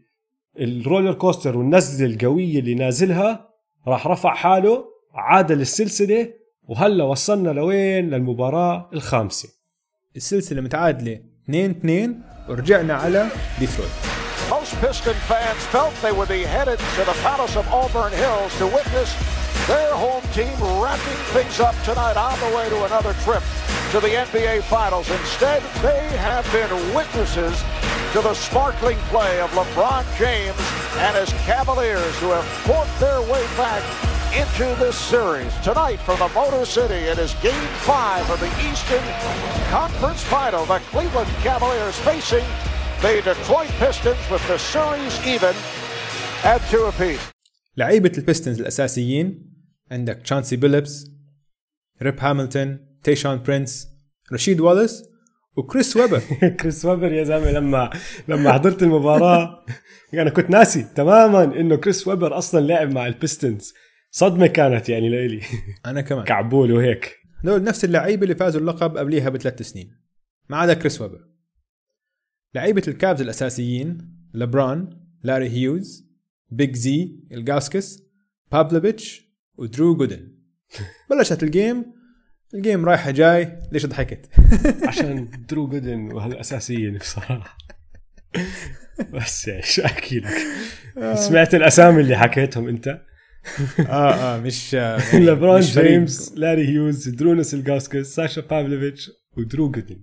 [0.59, 3.49] ال roller coaster والنزلة القوية اللي نازلها
[3.87, 6.33] راح رفع حاله عادل السلسلة
[6.69, 9.49] وهلا وصلنا لوين للمباراة الخامسة
[10.17, 13.91] السلسله متعادله 2 2 ورجعنا على ديترويت
[14.51, 18.67] Most Pistons fans felt they would be headed to the Palace of Auburn Hills to
[18.67, 19.11] witness
[19.67, 23.43] their home team wrapping things up tonight on the way to another trip
[23.93, 25.11] to the NBA Finals.
[25.21, 27.57] Instead, they have been witnesses
[28.13, 30.63] to the sparkling play of LeBron James
[31.05, 33.83] and his Cavaliers who have fought their way back
[34.41, 35.53] into this series.
[35.69, 39.05] Tonight for the Motor City, it is game five of the Eastern
[39.71, 40.65] Conference Final.
[40.65, 42.47] The Cleveland Cavaliers facing
[43.05, 45.55] the Detroit Pistons with the series even
[46.45, 47.29] at two apiece.
[47.77, 49.53] لعيبة ال Pistons الأساسيين
[49.91, 51.07] عندك تشانسي بيلبس
[52.03, 53.89] ريب هاملتون تيشون برينس
[54.33, 55.05] رشيد والاس
[55.57, 56.21] وكريس ويبر
[56.61, 57.91] كريس ويبر يا زلمة لما
[58.29, 59.65] لما حضرت المباراة
[60.15, 63.75] أنا كنت ناسي تماما إنه كريس ويبر أصلا لعب مع ال Pistons
[64.15, 65.41] صدمة كانت يعني لإلي.
[65.87, 66.25] أنا كمان.
[66.25, 67.19] كعبول وهيك.
[67.45, 69.97] دول نفس اللعيبة اللي فازوا اللقب قبليها بثلاث سنين.
[70.49, 71.29] ما عدا كريس ويبر.
[72.55, 74.91] لعيبة ال Cavs الأساسيين لبران
[75.23, 76.09] لاري هيوز
[76.51, 78.03] Big Z إلجاوسكاس
[78.53, 79.23] بافلوفيتش
[79.55, 80.33] ودرو جودن.
[81.11, 81.85] بلشت ال game.
[82.55, 83.61] ال game رايحة جاي.
[83.73, 84.31] ليش ضحكت؟
[84.89, 87.59] عشان درو جودن وهالأساسيين بصراحة.
[89.13, 90.35] بس يعني شو أحكي لك؟
[91.15, 93.01] سمعت الأسامي اللي حكيتهم أنت؟
[93.81, 95.61] آه آه مش آه، لبرون.
[95.61, 100.03] جيمس لاري هيوز زيدرونس إلجاوسكاس ساشا بافلوفيتش ودرو جودن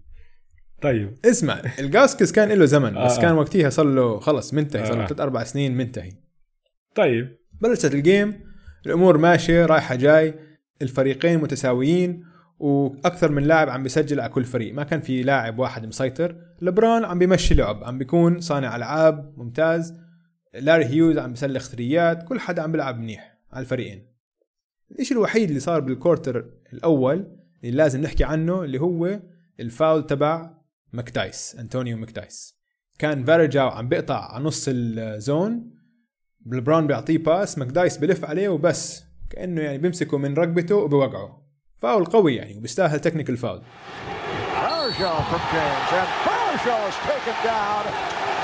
[0.81, 1.15] طيب.
[1.25, 3.21] اسمع إلجاوسكاس كان له زمن بس آه.
[3.21, 5.07] كان وقتها صار له خلص منتهي صار له آه.
[5.07, 6.11] ثلاث أربع سنين منتهي.
[6.95, 7.37] طيب.
[7.61, 8.33] بلشت ال game
[8.85, 10.33] الأمور ماشية رايحة جاي
[10.81, 12.23] الفريقين متساويين
[12.59, 14.73] وأكثر من لاعب عم بيسجل على كل فريق.
[14.73, 16.35] ما كان في لاعب واحد مسيطر.
[16.61, 19.93] لبران عم بيمشي لعب عم بيكون صانع ألعاب ممتاز.
[20.53, 24.07] لاري هيوز عم بيسلخ ثريات كل حدا عم بيلعب منيح على الفريقين.
[24.91, 29.19] الإشي الوحيد اللي صار بال quarter الأول اللي لازم نحكي عنه اللي هو
[29.59, 30.51] الفاول تبع
[30.93, 32.59] مكدايس انطونيو مكدايس
[32.99, 35.71] كان فاريجاو عم بيقطع على نص ال zone
[36.45, 39.03] لبران بيعطيه pass مكدايس بلف عليه وبس.
[39.29, 41.45] كأنه يعني بيمسكه من رقبته وبوقعه.
[41.77, 43.61] فاول قوي يعني وبيستاهل technical foul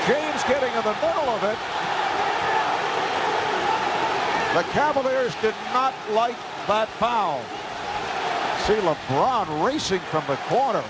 [0.06, 1.95] James.
[4.56, 7.44] The Cavaliers did not like that foul.
[8.64, 10.82] See LeBron racing from the corner.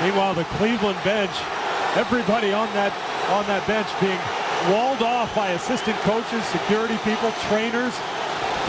[0.00, 1.32] Meanwhile, the Cleveland bench,
[1.98, 2.94] everybody on that
[3.34, 4.22] on that bench being
[4.70, 7.92] walled off by assistant coaches, security people, trainers.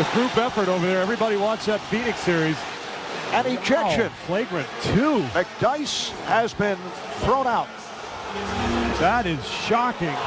[0.01, 0.99] The group effort over there.
[0.99, 2.57] Everybody wants that Phoenix series.
[3.33, 4.09] An ejection.
[4.25, 5.21] Flagrant two.
[5.37, 6.79] McDice has been
[7.21, 7.67] thrown out.
[8.97, 10.17] That is shocking.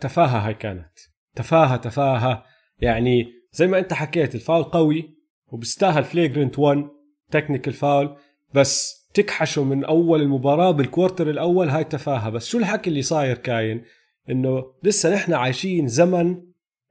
[0.00, 0.98] تفاهة هاي كانت.
[1.34, 2.44] تفاهة تفاهة.
[2.78, 6.88] يعني زي ما انت حكيت الفاول قوي وبيستاهل flagrant 1
[7.30, 8.16] technical foul
[8.54, 12.30] بس تكحشه من أول المباراة بال quarter الأول هاي تفاهة.
[12.30, 13.84] بس شو الحكي اللي صاير كاين؟
[14.30, 16.42] إنه لسه نحن عايشين زمن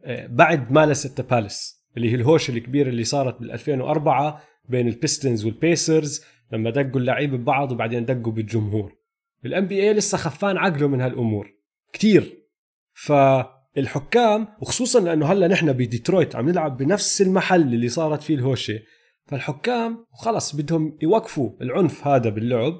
[0.03, 4.87] آه، بعد Malice at the Palace اللي هي الهوشه الكبيرة اللي صارت بال 2004 بين
[4.87, 9.04] ال Pistons وال Pacers لما دقوا اللعيبة ببعض وبعدين دقوا بالجمهور.
[9.47, 11.51] ال NBA لسه خفان عقله من هالأمور.
[11.93, 12.45] كتير.
[12.93, 18.79] فالحكام وخصوصا لأنه هلأ نحن بديترويت عم نلعب بنفس المحل اللي صارت فيه الهوشة
[19.25, 22.73] فالحكام خلص بدهم يوقفوا العنف هذا باللعب.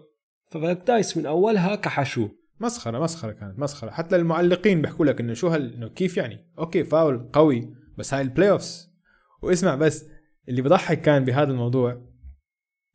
[0.51, 3.91] فمكدايس من أولها كحشوه مسخرة مسخرة كانت مسخرة.
[3.91, 8.21] حتى المعلقين بيحكوا لك إنه شو هال إنه كيف يعني؟ okay foul قوي بس هاي
[8.21, 8.95] ال playoffs
[9.41, 10.05] واسمع بس
[10.49, 12.01] اللي بضحك كان بهذا الموضوع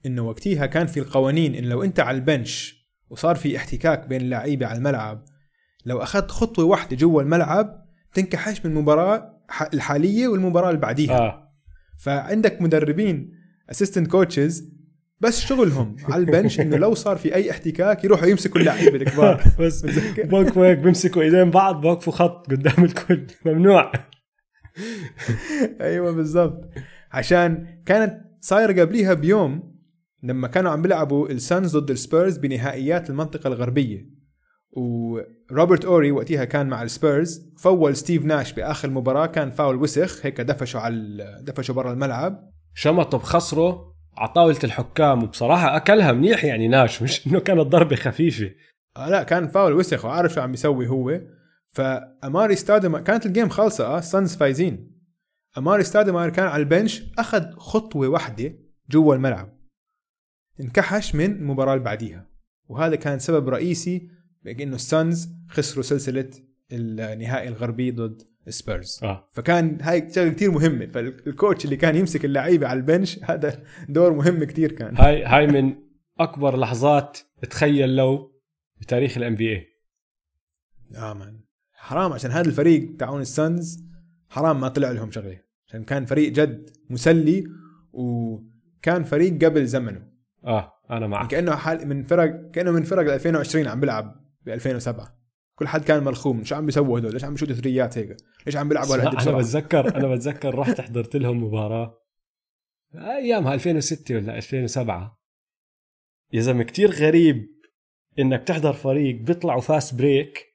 [0.07, 2.80] إنه وقتها كان في القوانين انه لو أنت على ال bench
[3.11, 5.25] وصار في احتكاك بين اللعيبة على الملعب.
[5.87, 11.19] لو أخذت خطوة واحدة جوا الملعب تنكحش من المباراة ح- الحالية والمباراة اللي بعديها.
[11.19, 11.53] آه.
[11.99, 13.33] فعندك مدربين
[13.71, 14.71] assistant coaches
[15.21, 19.45] بس شغلهم على ال bench إنه لو صار في أي احتكاك يروحوا يمسكوا اللعيبة الكبار.
[19.61, 19.87] بس
[20.25, 23.27] بوقفوا هيك بيمسكوا إيدين بعض بوقفوا خط قدام الكل.
[23.47, 23.93] ممنوع.
[25.81, 26.71] أيوه بالضبط.
[27.13, 29.70] عشان كانت صايرة قبليها بيوم
[30.23, 34.21] لما كانوا عم بيلعبوا ال Suns ضد السبيرز بنهائيات المنطقة الغربية.
[34.73, 40.41] وروبرت أوري وقتها كان مع السبيرز فول ستيف ناش بآخر مباراة كان فاول وسخ هيك
[40.41, 42.51] دفشوا على دفشوا برا الملعب.
[42.75, 48.51] شمطه بخصره على طاولة الحكام وبصراحة أكلها منيح يعني ناش مش إنه كانت ضربة خفيفة.
[48.97, 51.21] آه لا كان فاول وسخ وعارف شو عم بيسوي هو.
[51.73, 54.91] فأماري ستادماير كانت ال game خالصة آه Suns فايزين.
[55.59, 58.55] أماري ستادماير كان على ال bench أخذ خطوة واحدة
[58.91, 59.60] جوا الملعب.
[60.61, 62.27] انكحش من المباراه اللي بعديها.
[62.69, 64.09] وهذا كان سبب رئيسي
[64.45, 66.31] بانه ال Suns خسروا سلسلة
[66.73, 69.01] النهائي الغربي ضد سبيرز.
[69.03, 69.29] آه.
[69.31, 70.87] فكان هاي شغلة كثير مهمة.
[70.87, 74.97] فال coach اللي كان يمسك اللعيبة على ال bench هذا دور مهم كثير كان.
[74.97, 75.75] هاي هاي من
[76.21, 77.19] أكبر لحظات
[77.51, 78.41] تخيل لو
[78.81, 79.67] بتاريخ ال NBA
[80.97, 81.41] آه man.
[81.73, 82.13] حرام.
[82.13, 83.85] عشان هذا الفريق تاعون ال Suns
[84.29, 85.41] حرام ما طلع لهم شغلة.
[85.67, 87.45] عشان كان فريق جد مسلي
[87.93, 90.10] وكان فريق قبل زمنه.
[90.45, 91.31] آه أنا معك.
[91.31, 95.21] كأنه حال من فرق كأنه من فرق 2020 عم بيلعب ب 2007
[95.55, 98.69] كل حد كان ملخوم شو عم بيسووا هدول؟ ليش عم بيشوتوا ثريات هيك؟ ليش عم
[98.69, 101.99] بيلعبوا هالقد أنا بتذكر أنا بتذكر رحت حضرت لهم مباراة.
[102.95, 105.21] ايامها 2006 ولا 2007
[106.33, 107.49] يا زلمة كثير غريب
[108.19, 110.47] إنك تحضر فريق بيطلعوا fast break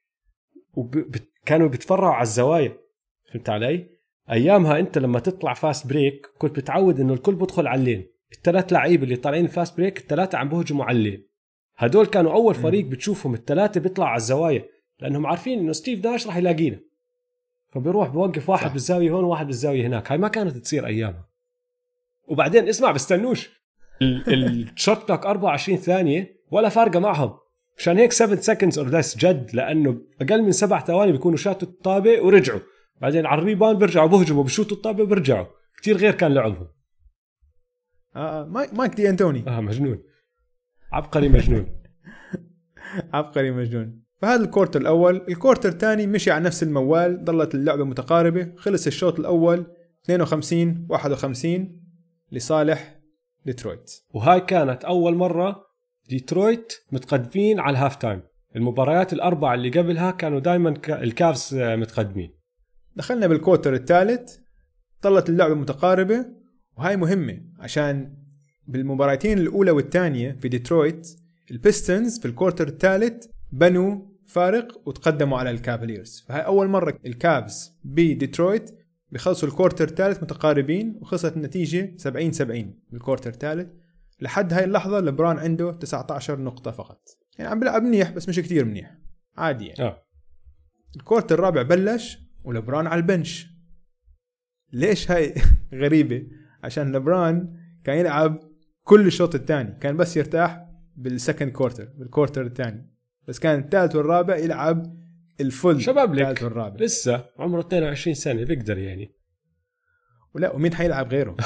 [0.74, 2.78] وكانوا بيتفرعوا على الزوايا.
[3.32, 3.88] فهمت علي؟
[4.30, 8.06] أيامها أنت لما تطلع fast break كنت بتعود إنه الكل بدخل على ال lane.
[8.36, 11.26] الثلاث لعيبه اللي طالعين ال fast break الثلاثة عم بهجموا على ال lane
[11.76, 14.64] هدول كانوا أول فريق بتشوفهم الثلاثة بيطلعوا على الزوايا
[15.00, 16.78] لأنهم عارفين إنه ستيف ناش راح يلاقينا.
[17.72, 18.72] فبيروح بوقف واحد صح.
[18.72, 20.12] بالزاوية هون وواحد بالزاوية هناك.
[20.12, 21.28] هاي ما كانت تصير أيامها.
[22.28, 23.50] وبعدين اسمع بستنوش.
[24.02, 27.34] ال- ال shot clock 24 ثانية ولا فارقة معهم.
[27.78, 32.20] مشان هيك 7 seconds or less جد لأنه أقل من سبع ثواني بيكونوا شاتوا الطابة
[32.22, 32.60] ورجعوا.
[33.00, 35.46] بعدين على ال rebound بيرجعوا بهجموا بشوتوا الطابة وبرجعوا
[35.76, 36.68] كتير غير كان لعبهم.
[38.16, 39.44] آه آه، مايك مايك دي أنتوني.
[39.48, 40.02] آه مجنون.
[40.92, 41.66] عبقري مجنون.
[43.14, 44.02] عبقري مجنون.
[44.22, 45.16] فهذا ال quarter الأول.
[45.28, 48.52] ال quarter الثاني مشي على نفس الموال ظلت اللعبة متقاربة.
[48.56, 49.66] خلص الشوط الأول
[50.04, 51.80] 52 51
[52.32, 53.00] لصالح
[53.46, 53.90] ديترويت.
[54.10, 55.66] وهاي كانت أول مرة
[56.08, 58.22] ديترويت متقدمين على ال half time.
[58.56, 62.30] المباريات الأربعة اللي قبلها كانوا دائما الكافز متقدمين.
[62.96, 64.36] دخلنا بال quarter الثالث.
[65.02, 66.45] ظلت اللعبة متقاربة.
[66.76, 68.16] وهاي مهمة عشان
[68.66, 71.08] بالمباراتين الأولى والثانية في ديترويت
[71.50, 78.70] البيستونز في ال quarter الثالث بنوا فارق وتقدموا على الكافاليرز فهاي أول مرة الكافز بديترويت
[79.10, 83.68] بيخلصوا ال quarter الثالث متقاربين وخلصت النتيجة 70 70 بال quarter الثالث.
[84.20, 87.00] لحد هاي اللحظة لبران عنده 19 نقطة فقط.
[87.38, 88.94] يعني عم بيلعب منيح بس مش كتير منيح.
[89.36, 89.82] عادي يعني.
[89.82, 90.02] آه.
[90.96, 93.46] ال quarter الرابع بلش ولبران على ال bench.
[94.72, 95.34] ليش هاي
[95.82, 96.26] غريبة؟
[96.64, 98.40] عشان لبران كان يلعب
[98.82, 99.78] كل الشوط الثاني.
[99.80, 102.90] كان بس يرتاح بال second quarter بال quarter الثاني.
[103.28, 104.96] بس كان الثالث والرابع يلعب
[105.40, 106.22] ال full شباب لك.
[106.22, 106.76] الثالث والرابع.
[106.84, 109.12] لسه عمره 22 سنة بيقدر يعني.
[110.34, 111.36] ولا ومين حيلعب غيره؟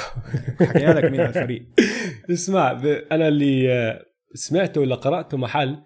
[0.59, 1.65] حكينا لك مين على الفريق.
[2.31, 2.71] اسمع.
[3.11, 5.77] أنا اللي آه، سمعته ولا قرأته محل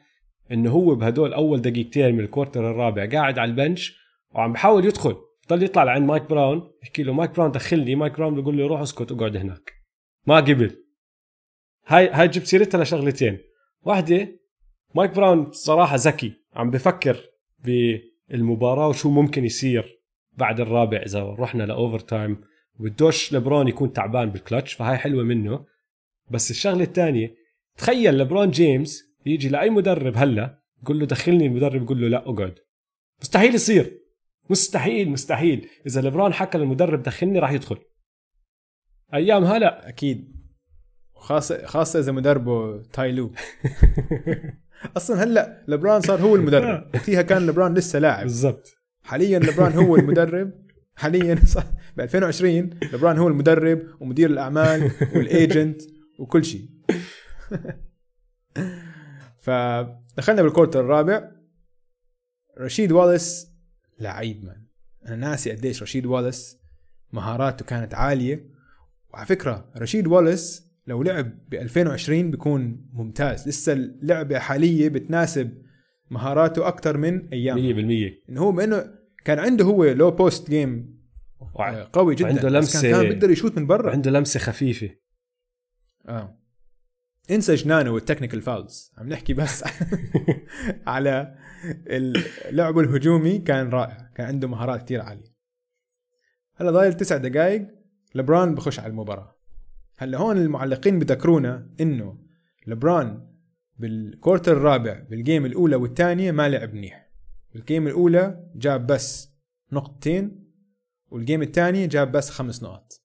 [0.52, 3.98] إنه هو بهدول أول دقيقتين من ال quarter الرابع قاعد على ال bench
[4.32, 5.16] وعم بحاول يدخل.
[5.50, 8.82] ضل يطلع لعند مايك براون يحكي له مايك براون دخلني مايك براون بيقول له روح
[8.82, 9.74] اسكت اقعد هناك.
[10.28, 10.84] ما قبل.
[11.88, 13.38] هاي هاي جبت سيرتها لشغلتين.
[13.84, 14.40] واحدة
[14.96, 17.18] مايك براون صراحة ذكي عم بفكر
[17.60, 20.02] بالمباراة وشو ممكن يصير
[20.34, 22.42] بعد الرابع إذا رحنا ل overtime
[22.80, 25.66] وبدوش لبرون يكون تعبان بالكلتش فهاي حلوة منه.
[26.32, 27.36] بس الشغلة الثانية
[27.78, 32.56] تخيل لبرون جيمس يجي لأي مدرب هلأ يقول له دخلني المدرب يقول له لا اقعد.
[33.22, 34.05] مستحيل يصير.
[34.50, 35.70] مستحيل مستحيل.
[35.88, 37.78] إذا لبرون حكى للمدرب دخلني راح يدخل.
[39.14, 39.90] أيام هلا.
[39.90, 40.36] أكيد.
[41.16, 43.32] خاصة خاصة إذا مدربه تاي لو
[44.98, 46.84] أصلا هلأ لبران صار هو المدرب.
[46.96, 48.24] وقتها كان لبران لسه لاعب.
[48.24, 48.76] بالضبط.
[49.04, 50.52] حاليا لبران هو المدرب.
[50.96, 51.66] حاليا صار
[51.98, 55.82] ب 2020 لبران هو المدرب ومدير الأعمال وال agent
[56.20, 56.70] وكل شيء.
[59.40, 61.32] فدخلنا بال quarter الرابع.
[62.60, 63.55] رشيد واليس
[64.00, 64.66] لعيب man
[65.08, 66.58] أنا ناسي قديش رشيد واليس
[67.14, 68.50] مهاراته كانت عالية.
[69.14, 73.48] وعلى فكرة رشيد واليس لو لعب ب 2020 بيكون ممتاز.
[73.48, 75.62] لسه اللعبه حالية بتناسب
[76.10, 78.86] مهاراته أكثر من أيام 100% إنه هو بأنه
[79.26, 80.96] كان عنده هو low post game
[81.94, 83.92] قوي جدا وعنده بس كان, كان بيقدر يشوت من برا.
[83.92, 84.90] عنده لمسة خفيفة.
[86.08, 86.45] آه.
[87.32, 89.64] انسى جنانه وال technical fouls عم نحكي بس
[90.88, 91.36] على
[92.50, 94.12] اللعب الهجومي كان رائع.
[94.16, 95.36] كان عنده مهارات كتير عالية.
[96.56, 97.68] هلا ضايل تسع دقائق
[98.16, 99.36] لبران بخش على المباراة.
[99.98, 102.18] هلا هون المعلقين بذكرونا إنه
[102.68, 103.28] لبران
[103.78, 107.12] بال quarter الرابع بال game الأولى والثانية ما لعب منيح.
[107.54, 109.30] بال game الأولى جاب بس
[109.72, 110.46] نقطتين
[111.08, 113.05] وال game الثاني جاب بس خمس نقط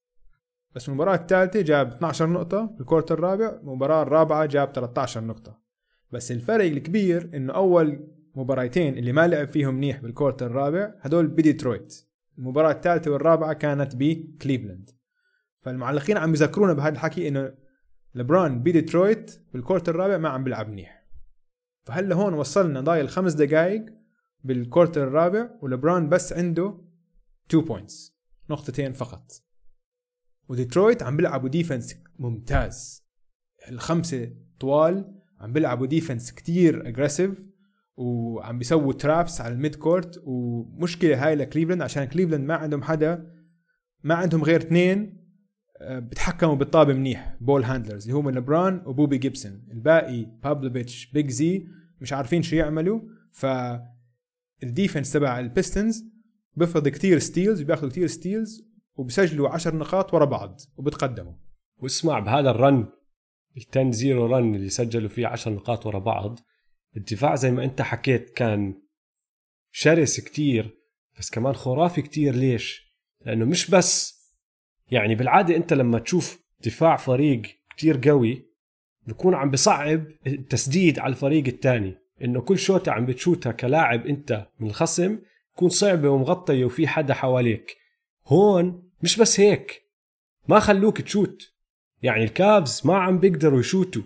[0.74, 5.60] بس المباراة الثالثة جاب 12 نقطة بال quarter الرابع المباراة الرابعة جاب 13 نقطة.
[6.12, 11.26] بس الفرق الكبير إنه أول مباراتين اللي ما لعب فيهم منيح بال quarter الرابع هدول
[11.26, 12.06] بديترويت.
[12.38, 14.90] المباراة الثالثة والرابعة كانت بكليفلاند.
[15.60, 17.54] فالمعلقين عم يذكرونا بهذا الحكي إنه
[18.14, 21.06] لبران بديترويت بال quarter الرابع ما عم بيلعب منيح.
[21.84, 23.84] فهلأ هون وصلنا ضايل خمس دقائق
[24.44, 26.80] بال quarter الرابع ولبران بس عنده
[27.48, 28.16] 2 points
[28.50, 29.32] نقطتين فقط.
[30.50, 33.04] وديترويت عم بيلعبوا defense ممتاز.
[33.68, 37.30] الخمسة طوال عم بيلعبوا defense كتير aggressive
[37.96, 43.26] وعم بيسووا traps على ال mid court ومشكلة هاي لكليفلاند عشان كليفلاند ما عندهم حدا
[44.04, 45.20] ما عندهم غير اثنين
[45.82, 49.66] آه، بتحكموا بالطابة منيح ball handlers اللي هم لبران وبوبي جيبسون.
[49.72, 51.66] الباقي بافلوفيتش بيج زي
[52.00, 53.00] مش عارفين شو يعملوا.
[53.32, 53.46] ف
[54.62, 56.04] ال defense تبع البيستونز
[56.56, 61.32] بفرض كتير steals بياخذوا كتير steals وبسجلوا 10 نقاط ورا بعض وبتقدموا.
[61.78, 62.88] واسمع بهذا الرن
[63.56, 66.38] ال 10 0 رن اللي سجلوا فيه 10 نقاط ورا بعض.
[66.96, 68.82] الدفاع زي ما انت حكيت كان
[69.70, 70.78] شرس كتير
[71.18, 72.34] بس كمان خرافي كتير.
[72.34, 72.94] ليش؟
[73.26, 74.20] لأنه مش بس
[74.90, 77.42] يعني بالعادة انت لما تشوف دفاع فريق
[77.76, 78.50] كتير قوي
[79.06, 84.68] بكون عم بصعب التسديد على الفريق الثاني إنه كل شوطة عم بتشوتها كلاعب انت من
[84.68, 85.18] الخصم
[85.54, 87.76] تكون صعبه ومغطيه وفي حدا حواليك.
[88.30, 89.82] هون مش بس هيك.
[90.48, 91.52] ما خلوك تشوت.
[92.02, 94.02] يعني الكافز ما عم بيقدروا يشوتوا.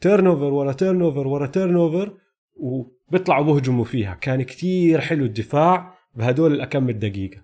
[0.00, 2.18] turnover ورا turnover ورا turnover
[2.56, 4.14] وبيطلعوا بهجموا فيها.
[4.14, 7.42] كان كتير حلو الدفاع بهدول الأكم الدقيقة.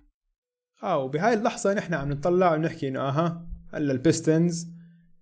[0.82, 4.68] آه وبهاي اللحظة نحن عم نطلع ونحكي إنه أها هلا البيستونز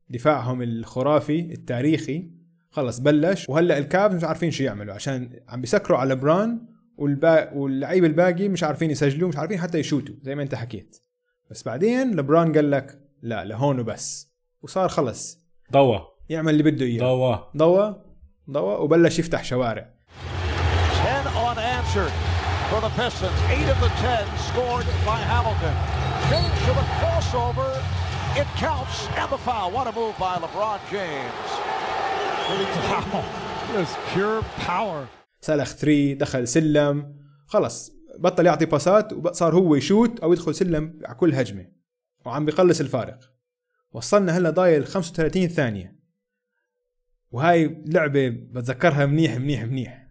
[0.08, 2.30] دفاعهم الخرافي التاريخي
[2.70, 3.48] خلص بلش.
[3.48, 7.52] وهلا الكافز مش عارفين شو يعملوا عشان عم بيسكروا على لبران والبا...
[7.52, 10.96] واللعيبه الباقي مش عارفين يسجلوا مش عارفين حتى يشوتوا زي ما انت حكيت
[11.50, 14.32] بس بعدين لبران قال لك لا لهون وبس
[14.62, 15.38] وصار خلص
[15.72, 18.04] ضوى يعمل اللي بده إياه ضوى ضوى
[18.50, 19.90] ضوى وبلش يفتح شوارع
[21.04, 22.12] 10 unanswered
[22.70, 23.38] for the Pistons.
[23.48, 25.74] Eight of the 10 scored by Hamilton.
[26.30, 27.70] James to the crossover.
[28.36, 29.70] It counts and the foul.
[29.70, 31.48] What a move by LeBron James.
[32.90, 33.24] Wow.
[34.12, 35.08] Pure power.
[35.40, 37.16] سلخ ثري دخل سلم.
[37.46, 41.66] خلص بطل يعطي passes وصار هو يشوت أو يدخل سلم على كل هجمة.
[42.26, 43.32] وعم بيقلص الفارق.
[43.92, 45.98] وصلنا هلا ضايل 35 ثانية.
[47.30, 50.08] وهاي لعبة بتذكرها منيح منيح منيح.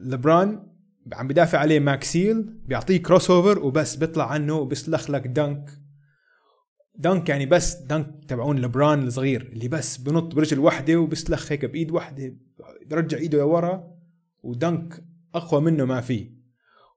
[0.00, 0.72] لبران
[1.12, 5.70] عم بدافع عليه ماكسيل بيعطيه crossover وبس بيطلع عنه وبيسلخ لك dunk
[6.94, 11.90] dunk يعني بس dunk تبعون لبران الصغير اللي بس بنط برجل واحدة وبيسلخ هيك بإيد
[11.90, 12.36] واحدة
[12.86, 13.91] برجع إيده لورا.
[14.42, 15.04] و dunk
[15.34, 16.30] أقوى منه ما في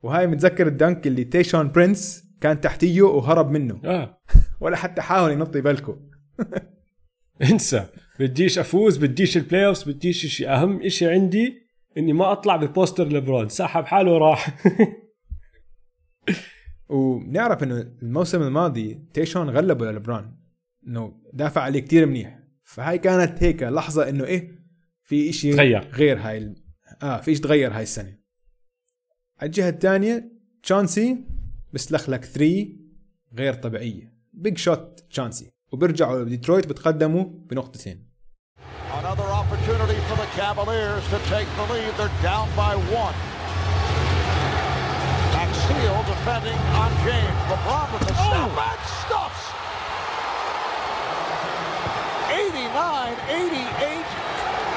[0.04, 3.82] وهاي متذكر ال dunk اللي تيشون برينس كان تحتيه وهرب منه.
[3.86, 4.22] آه.
[4.62, 6.00] ولا حتى حاول ينط يبلكه
[7.52, 7.86] انسى.
[8.20, 11.68] بديش أفوز بديش البلاي اوفز بديش شيء أهم شيء عندي
[11.98, 13.50] إني ما أطلع ب poster لبرون.
[13.50, 14.58] سحب حاله وراح.
[16.90, 20.36] ونعرف إنه الموسم الماضي تيشون غلبه للبران
[20.88, 22.40] إنه دافع عليه كتير منيح.
[22.64, 24.60] فهاي كانت هيك لحظة إنه إيه
[25.04, 25.88] في تغير.
[25.94, 26.56] غير هاي.
[27.04, 28.18] آه في اشي تغير هاي السنة
[29.42, 30.32] على الجهه الثانية
[30.64, 31.18] تشانسي
[31.74, 32.68] بسلخ لك 3
[33.38, 38.06] غير طبيعيه big shot تشانسي وبيرجعوا ديترويت بتقدموا بنقطتين
[39.06, 41.92] Another opportunity for the Cavaliers to take the lead.
[42.00, 42.74] They're down by
[43.04, 43.18] one.
[45.36, 47.40] Maxfield defending on James.
[47.52, 49.44] LeBron with the step back stuffs.
[52.30, 54.06] 89-88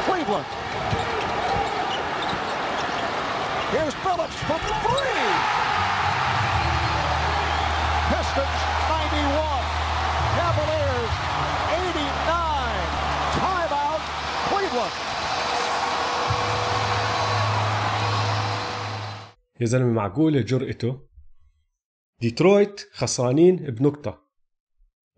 [0.07, 0.49] Cleveland.
[3.71, 5.29] Here's Phillips from three.
[8.11, 9.65] Pistons 91.
[10.39, 11.13] Cavaliers
[11.77, 12.89] 89.
[13.37, 14.03] Timeout
[14.49, 14.95] Cleveland.
[19.61, 21.09] يا زلمة معقوله جرأته
[22.21, 24.23] ديترويت خسرانين بنقطة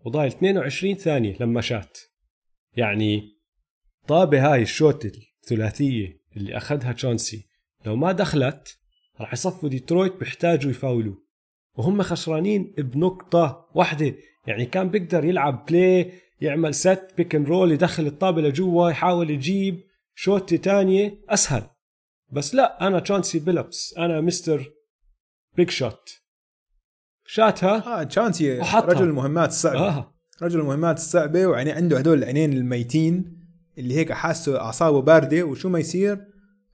[0.05, 1.97] وضايل 22 ثانية لما شاط
[2.73, 3.21] يعني
[4.07, 7.50] طابة هاي ال shot الثلاثية اللي أخذها تشونسي
[7.85, 8.77] لو ما دخلت
[9.19, 11.15] راح يصفوا ديترويت بيحتاجوا يفاولوا
[11.77, 14.15] وهم خسرانين بنقطة واحدة
[14.47, 16.11] يعني كان بيقدر يلعب play
[16.41, 19.83] يعمل set pick and roll يدخل الطابة لجوا يحاول يجيب
[20.15, 21.63] shot ة تانية أسهل.
[22.31, 24.71] بس لا أنا تشانسي بيلبس أنا مستر
[25.57, 26.09] big shot
[27.25, 28.59] شاتها؟ آه تشانسي.
[28.59, 29.79] رجل المهمات الصعبة.
[29.79, 30.13] آه.
[30.41, 33.37] رجل المهمات الصعبة ويعني عنده هدول العينين الميتين
[33.77, 36.30] اللي هيك حاسه أعصابه باردة وشو ما يصير؟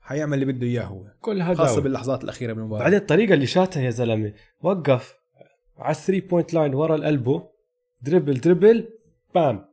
[0.08, 1.04] حيعمل اللي بده إياه هو.
[1.20, 1.82] كلها خاصة down.
[1.82, 2.82] باللحظات الأخيرة من المباراة.
[2.82, 5.14] بعدين الطريقة اللي شاتها يا زلمة وقف
[5.78, 7.48] على ال three point line ورا القلبه
[8.00, 8.88] dribble dribble
[9.34, 9.64] بام.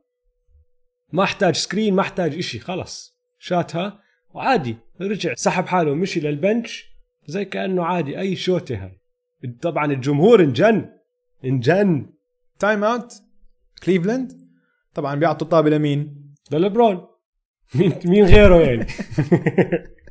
[1.14, 4.00] ما احتاج screen ما احتاج إشي خلص شاتها
[4.34, 6.86] وعادي رجع سحب حاله ومشي لل bench
[7.28, 9.00] زي كأنه عادي أي shot ة هاي
[9.62, 10.90] طبعا الجمهور انجن
[11.46, 12.10] انجن.
[12.60, 13.14] Time out
[13.84, 14.32] كليفلاند
[14.94, 17.08] طبعا بيعطوا الطابه لمين؟ للبرون.
[17.76, 18.86] مين مين غيره يعني؟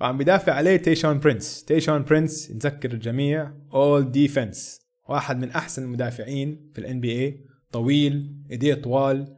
[0.00, 1.64] وعم بدافع عليه تيشون برينس.
[1.64, 8.74] تيشون برينس نذكر الجميع all defense واحد من أحسن المدافعين في ال NBA طويل إيديه
[8.74, 9.36] طوال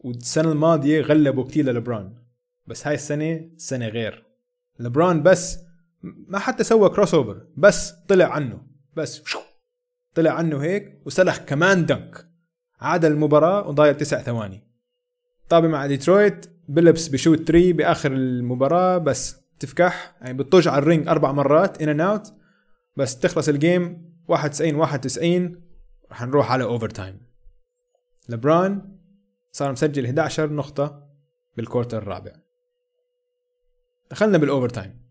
[0.00, 2.14] والسنة الماضية غلبوا كتير للبران.
[2.66, 4.26] بس هاي السنة سنة غير.
[4.78, 5.58] لبران بس
[6.02, 8.66] ما حتى سوى crossover بس طلع عنه.
[8.96, 9.22] بس
[10.14, 12.26] طلع عنه هيك وسلخ كمان dunk
[12.80, 14.68] عاد المباراة وضايل تسع ثواني.
[15.48, 20.84] طابة مع ديترويت بيلبس ب shoot 3 بآخر المباراة بس تفكح يعني بتطج على ال
[20.84, 22.34] ring أربع مرات in and out
[22.96, 25.62] بس تخلص ال game 91 91
[26.10, 27.20] رح نروح على overtime
[28.28, 28.98] لبران
[29.52, 31.08] صار مسجل 11 نقطة
[31.56, 32.32] بال quarter الرابع.
[34.10, 35.02] دخلنا بال overtime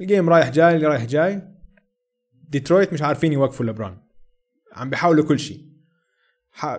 [0.00, 1.42] ال game رايح جاي رايح جاي.
[2.32, 3.98] ديترويت مش عارفين يوقفوا لبران.
[4.72, 5.68] عم بيحاولوا كل شيء.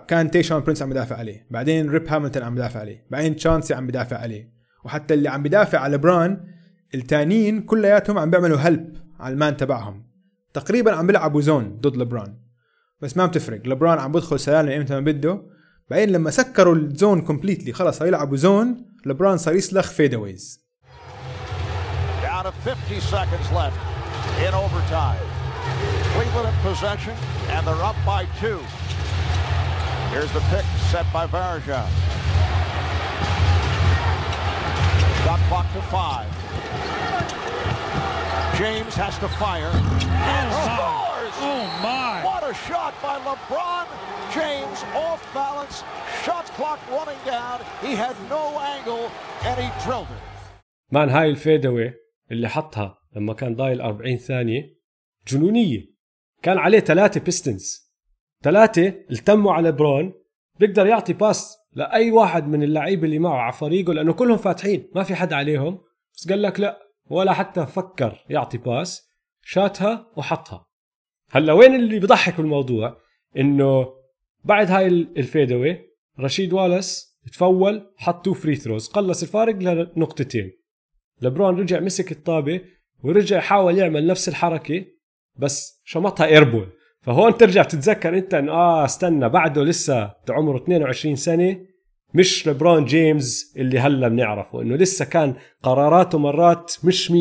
[0.08, 1.46] كان تيشون برينس عم بدافع عليه.
[1.50, 3.06] بعدين ريب هاميلتون عم بدافع عليه.
[3.10, 4.59] بعدين تشانسي عم بدافع عليه.
[4.84, 6.40] وحتى اللي عم بدافع على لبران
[6.94, 10.04] التانيين كلياتهم عم بيعملوا help على ال man تبعهم
[10.54, 12.36] تقريبا عم بيلعبوا zone ضد لبران
[13.00, 15.42] بس ما بتفرق لبران عم بدخل سلالم إمتى ما بده
[15.90, 20.60] بعدين لما سكروا ال zone completely خلص صار يلعبوا zone لبران صار يسلخ fadeaways
[22.22, 23.78] Down to 50 seconds left
[24.46, 25.26] in overtime.
[26.14, 27.14] Cleveland in possession,
[27.50, 28.60] and they're up by two.
[30.12, 31.86] Here's the pick set by Varejao.
[35.24, 36.30] Shot clock to five.
[38.60, 39.72] James has to fire
[40.36, 41.34] and scores!
[41.52, 42.14] Oh my!
[42.30, 43.86] What a shot by LeBron
[44.38, 45.76] James off balance.
[46.24, 47.56] Shot clock running down.
[47.86, 48.44] He had no
[48.74, 49.04] angle
[49.48, 50.22] and he drilled it.
[50.92, 51.92] مان هاي الفيدوي
[52.30, 54.62] اللي حطها لما كان ضايل 40 ثانية
[55.28, 55.80] جنونية
[56.42, 57.90] كان عليه ثلاثة بيستنز
[58.42, 60.12] ثلاثة التموا على برون
[60.60, 65.02] بيقدر يعطي pass لأي واحد من اللعيبة اللي معه على فريقه لأنه كلهم فاتحين ما
[65.02, 65.78] في حد عليهم.
[66.14, 66.78] بس قال لك لا
[67.10, 69.08] ولا حتى فكر يعطي pass
[69.42, 70.66] شاتها وحطها.
[71.30, 72.96] هلا وين اللي بضحك بالموضوع؟
[73.36, 73.88] إنه
[74.44, 75.78] بعد هاي ال fadeaway
[76.20, 80.52] رشيد والاس تفول حط two free throws قلص الفارق لنقطتين.
[81.22, 82.60] لبرون رجع مسك الطابة
[83.04, 84.84] ورجع يحاول يعمل نفس الحركة
[85.36, 86.68] بس شمطها airball
[87.02, 91.66] فهون ترجع تتذكر انت انه آه استنى بعده لسه عمره 22 سنة
[92.14, 97.14] مش لبرون جيمس اللي هلا بنعرفه إنه لسه كان قراراته مرات مش 100%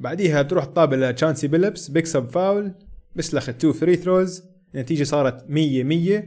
[0.00, 2.74] بعديها بتروح الطابة لتشانسي بيلبس بيكسب فاول
[3.16, 4.44] بيسلخ ال two free throws
[4.74, 6.24] النتيجة صارت 100 100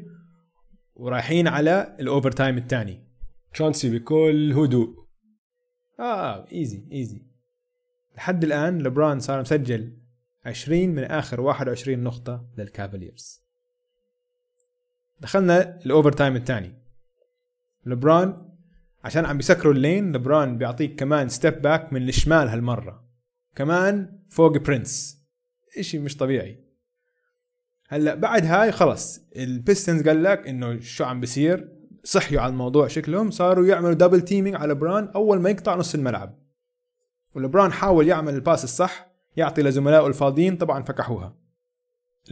[0.96, 3.04] ورايحين على ال overtime الثاني.
[3.54, 4.90] تشانسي بكل هدوء.
[6.00, 7.22] آه easy easy
[8.18, 9.98] لحد الآن لبران صار مسجل
[10.46, 13.46] 20 من آخر 21 نقطة للكافاليرز
[15.20, 16.74] دخلنا ال overtime الثاني.
[17.86, 18.50] لبران
[19.04, 23.06] عشان عم بيسكروا ال lane لبران بيعطيك كمان step back من الشمال هالمرة.
[23.56, 25.22] كمان فوق برنس
[25.78, 26.66] إشي مش طبيعي.
[27.88, 29.22] هلأ بعد هاي خلص.
[29.36, 31.70] البيستونز قال لك إنه شو عم بيصير؟
[32.04, 33.32] صحيوا على الموضوع شكلهم.
[33.32, 36.40] صاروا يعملوا double teaming على لبران أول ما يقطع نص الملعب.
[37.36, 39.15] ولبران حاول يعمل ال pass الصح.
[39.36, 41.36] يعطي لزملائه الفاضيين طبعا فكحوها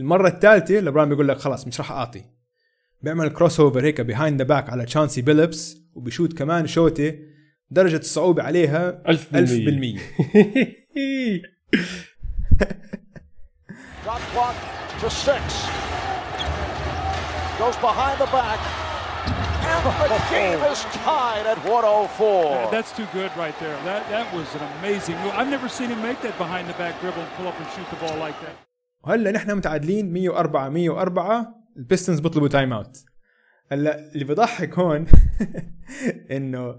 [0.00, 2.24] المرة الثالثة لبران بيقول لك خلاص مش راح أعطي
[3.02, 7.14] بيعمل crossover هيك behind the back على تشانسي بيلبس وبيشوت كمان شوتة
[7.70, 10.00] درجة الصعوبة عليها ألف ألف بالمية.
[10.94, 11.42] بالمية
[14.04, 14.54] Shot clock
[15.00, 15.42] to six.
[17.58, 18.83] Goes behind the back.
[19.76, 19.84] And
[20.18, 22.44] the game is tied at 104.
[22.44, 23.76] Yeah, that's too good right there.
[23.90, 25.32] That that was an amazing move.
[25.38, 27.88] I've never seen him make that behind the back dribble and pull up and shoot
[27.94, 28.56] the ball like that.
[29.04, 33.04] وهلا نحن متعادلين 104 104 البيستنز بيطلبوا timeout
[33.72, 35.06] هلا اللي بضحك هون
[36.36, 36.76] إنه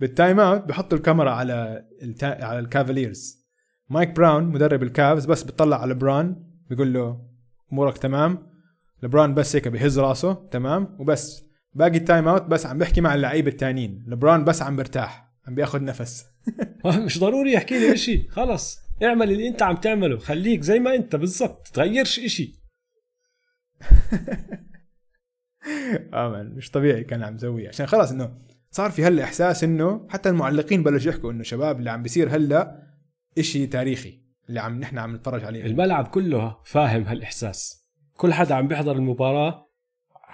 [0.00, 2.44] بال timeout بحطوا الكاميرا على التا...
[2.44, 3.44] على الكافاليرز
[3.88, 7.20] مايك براون مدرب الكافز بس بيطلع على بران بيقول له
[7.72, 8.38] أمورك تمام
[9.02, 11.43] لبران بس هيك بهز راسه تمام وبس
[11.74, 14.04] باقي ال timeout بس عم بحكي مع اللعيبة التانيين.
[14.06, 16.26] لبران بس عم برتاح عم بياخذ نفس.
[16.84, 18.28] مش ضروري يحكي لي إشي.
[18.28, 18.80] خلص.
[19.02, 20.18] اعمل اللي انت عم تعمله.
[20.18, 21.68] خليك زي ما انت بالضبط.
[21.68, 22.54] تغيرش إشي.
[26.14, 28.38] آه man مش طبيعي كان عم يسويه عشان خلاص إنه
[28.70, 32.82] صار في هلا إحساس إنه حتى المعلقين بلشوا يحكوا إنه شباب اللي عم بيصير هلا
[33.38, 35.66] إشي تاريخي اللي عم نحن عم نتفرج عليه.
[35.66, 37.84] الملعب كله فاهم هالإحساس.
[38.16, 39.63] كل حدا عم بيحضر المباراة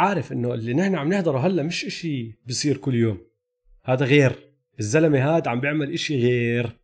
[0.00, 3.18] عارف إنه اللي نحن عم نحضره هلأ مش إشي بصير كل يوم.
[3.84, 4.52] هذا غير.
[4.78, 6.76] الزلمة هاد عم بيعمل إشي غير.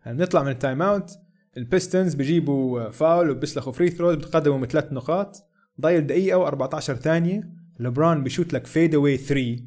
[0.00, 1.10] هلا بنطلع من ال timeout.
[1.56, 5.36] البيستنز بيجيبوا فاول وبيسلخوا free throws بتقدموا من ثلاث نقاط.
[5.80, 7.48] ضايل دقيقة و14 ثانية.
[7.80, 9.64] لبران بيشوت لك fadeaway 3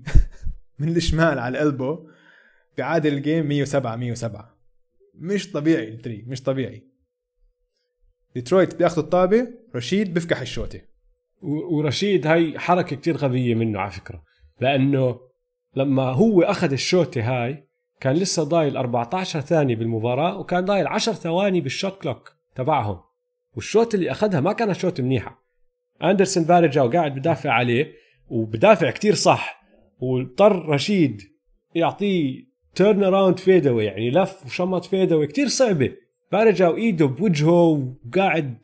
[0.80, 2.10] من الشمال على ال elbow.
[2.78, 4.58] بيعادل ال game 107 107
[5.14, 6.88] مش طبيعي ال three مش طبيعي.
[8.36, 9.48] ديترويت بياخذوا الطابة.
[9.76, 10.95] رشيد بيفكح الشوتة
[11.42, 14.24] ورشيد هاي حركة كتير غبية منه على فكرة.
[14.62, 15.20] لأنه
[15.76, 17.68] لما هو أخذ الشوتة هاي
[18.00, 23.00] كان لسه ضايل 14 ثانية بالمباراة وكان ضايل 10 ثواني بال shot clock تبعهم.
[23.56, 25.46] وال shot اللي أخذها ما كانت shot منيحة.
[26.04, 27.94] أندرسون فارجاو قاعد بدافع عليه
[28.30, 29.62] وبدافع كتير صح.
[30.00, 31.22] واضطر رشيد
[31.76, 35.92] يعطيه turnaround fadeaway يعني لف وشمط fadeaway كتير صعبة.
[36.32, 38.58] فارجاو إيده بوجهه وقاعد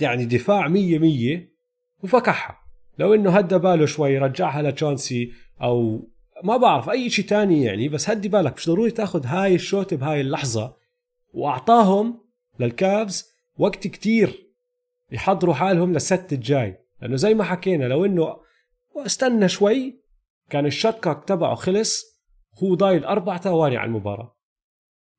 [0.00, 1.57] يعني دفاع مية مية.
[2.02, 2.58] وفكحها.
[2.98, 5.32] لو إنه هدى باله شوي رجعها لتشانسي
[5.62, 6.08] أو
[6.44, 8.54] ما بعرف أي شيء تاني يعني بس هدي بالك.
[8.56, 10.76] مش ضروري تأخذ هاي ال shot بهاي اللحظة.
[11.34, 12.20] وأعطاهم
[12.60, 13.28] للكافز
[13.58, 14.48] وقت كتير
[15.12, 16.78] يحضروا حالهم لل set الجاي.
[17.02, 18.36] لأنه زي ما حكينا لو إنه
[18.96, 20.02] استنى شوي
[20.50, 22.04] كان ال shot تبعه خلص
[22.62, 24.38] هو ضايل أربع ثواني على المباراة.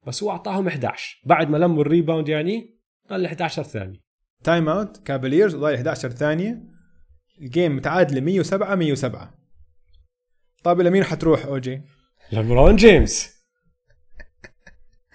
[0.08, 4.09] بس هو أعطاهم 11 بعد ما لموا ال rebound يعني ضل 11 ثانية
[4.44, 6.64] timeout كافاليرز ضايل 11 ثانية.
[7.42, 9.34] ال game متعادله 107 107
[10.64, 11.82] طيب لمين حتروح اوجي؟
[12.32, 13.30] لبرون جيمس.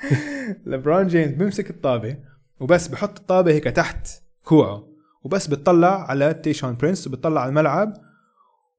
[0.67, 2.17] لبرون جيمس بيمسك الطابة
[2.61, 4.09] وبس بحط الطابة هيك تحت
[4.45, 4.89] كوعه
[5.23, 7.93] وبس بتطلع على تيشون برينس وبتطلع على الملعب.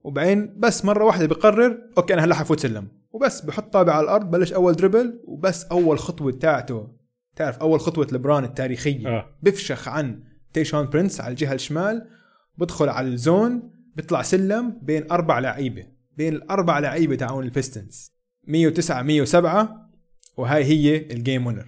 [0.03, 2.87] وبعدين بس مرة واحدة بقرر okay أنا هلأ حفوت سلم.
[3.11, 6.95] وبس بحط طابة على الأرض بلش أول dribble وبس أول خطوة تاعته
[7.35, 9.07] تعرف أول خطوة لبران التاريخية.
[9.07, 9.37] آه.
[9.43, 10.23] بفشخ عن
[10.55, 12.09] تيشون برينس على الجهة الشمال
[12.57, 15.85] بدخل على ال zone بيطلع سلم بين أربع لعيبة
[16.17, 18.11] بين الأربع لعيبة تاعون البيستنز
[18.47, 19.91] 109 107
[20.37, 21.67] وهاي هي ال game winner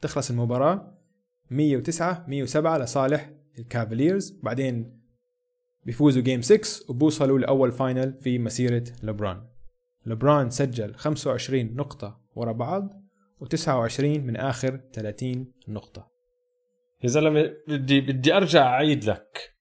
[0.00, 0.98] تخلص المباراة.
[1.50, 5.00] 109 107 لصالح الكافاليرز بعدين
[5.84, 9.42] بيفوزوا game 6 وبوصلوا لأول final في مسيرة لبران
[10.06, 13.02] لبران سجل 25 نقطة ورا بعض
[13.44, 16.11] و29 من آخر 30 نقطة.
[17.02, 19.56] يا زلمة بدي بدي أرجع أعيد لك.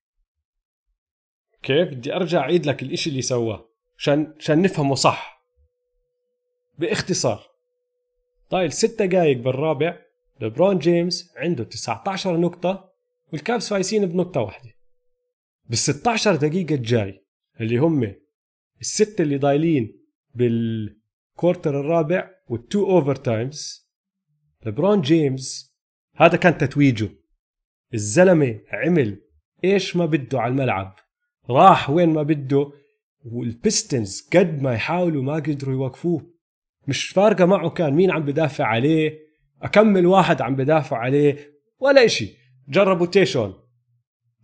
[1.63, 5.45] كيف؟ بدي أرجع أعيد لك الإشي اللي سواه عشان عشان نفهمه صح.
[6.77, 7.43] باختصار
[8.49, 9.99] ضايل ست دقائق بالرابع
[10.41, 12.91] لبرون جيمس عنده 19 نقطة
[13.33, 14.71] والكافز فايزين بنقطة واحدة.
[15.65, 17.25] بال 16 دقيقة الجاي
[17.61, 18.15] اللي هم
[18.81, 20.01] الستة اللي ضايلين
[20.35, 23.89] بال quarter الرابع وال two overtimes
[24.65, 25.75] لبرون جيمس
[26.15, 27.20] هذا كان تتويجه.
[27.93, 29.21] الزلمة عمل
[29.63, 30.95] إيش ما بده على الملعب.
[31.49, 32.71] راح وين ما بده
[33.25, 36.31] والبيستنز قد ما يحاولوا ما قدروا يوقفوه.
[36.87, 39.19] مش فارقة معه كان مين عم بدافع عليه
[39.61, 41.37] أكمل واحد عم بدافع عليه
[41.79, 42.37] ولا إشي.
[42.69, 43.53] جربوا تيشون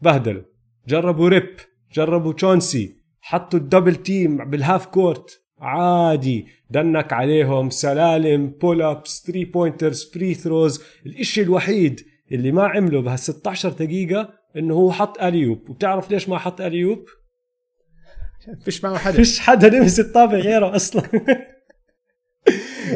[0.01, 0.43] بهدلوا.
[0.87, 1.55] جربوا ريب
[1.93, 5.41] جربوا تشونسي حطوا ال double team بال half court.
[5.59, 13.19] عادي dunk عليهم سلالم pull-ups 3 pointers free throws الإشي الوحيد اللي ما عمله بهال
[13.19, 15.69] 16 دقيقة إنه هو حط alley-oop.
[15.69, 17.05] وبتعرف ليش ما حط alley-oop؟
[18.65, 19.15] فيش معه حدا.
[19.15, 21.03] فيش حدا لمس الطابة غيره أصلا.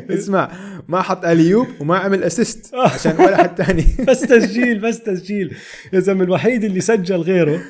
[0.09, 0.51] اسمع
[0.88, 3.86] ما حط alley-oop وما عمل assist عشان ولا حد تاني.
[4.07, 5.55] بس تسجيل بس تسجيل.
[5.93, 7.61] يا زلمة الوحيد اللي سجل غيره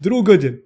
[0.00, 0.58] درو جودن.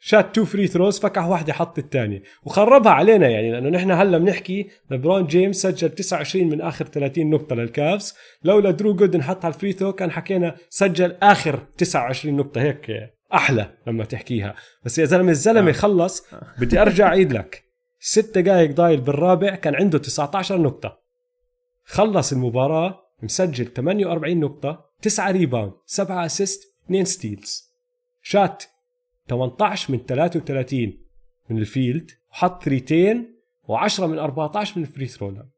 [0.00, 2.22] شات two free throws فكح واحدة حط الثانية.
[2.44, 7.56] وخربها علينا يعني لأنه نحن هلا بنحكي لبرون جيمس سجل 29 من آخر 30 نقطة
[7.56, 8.14] للكافز.
[8.44, 12.60] لولا درو جودن حط على ال free throw كان حكينا سجل آخر 29 نقطة.
[12.60, 12.86] هيك
[13.34, 14.54] أحلى لما تحكيها.
[14.84, 16.26] بس يا زلمة الزلمة خلص.
[16.60, 17.64] بدي أرجع أعيد لك.
[18.00, 20.98] ست دقائق ضايل بالرابع كان عنده 19 نقطة.
[21.84, 27.72] خلص المباراة مسجل 48 نقطة 9 rebound 7 assist 2 steals
[28.22, 28.64] shot
[29.28, 30.98] 18 من 33
[31.50, 35.50] من ال field وحط ثريتين و10 من 14 من ال free throw line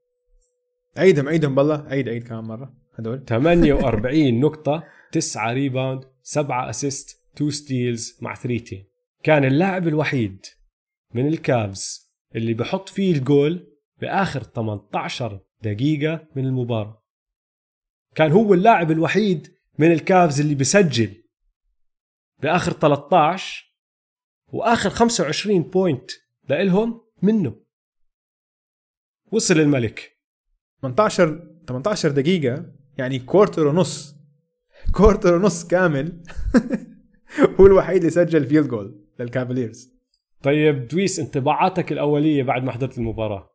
[0.97, 1.87] عيدهم عيدهم بالله.
[1.89, 2.75] عيد عيد كمان مرة.
[2.95, 3.25] هدول.
[3.29, 8.85] 48 نقطة 9 rebound 7 assist 2 steals مع ثريتين.
[9.23, 10.47] كان اللاعب الوحيد
[11.15, 13.67] من الكافز اللي بحط field goal
[14.01, 17.03] بآخر 18 دقيقة من المباراة.
[18.15, 19.49] كان هو اللاعب الوحيد
[19.79, 21.20] من الكافز اللي بسجل
[22.43, 23.65] بآخر 13
[24.53, 26.11] وآخر 25 point
[26.49, 27.57] لإلهم منه.
[29.33, 30.17] وصل الملك.
[30.83, 34.17] 18 18 دقيقة يعني quarter ونص
[34.93, 36.23] quarter ونص كامل.
[37.61, 40.01] هو الوحيد اللي سجل field goal للكافاليرز
[40.43, 43.51] طيب دويس انطباعاتك الأولية بعد ما حضرت المباراة؟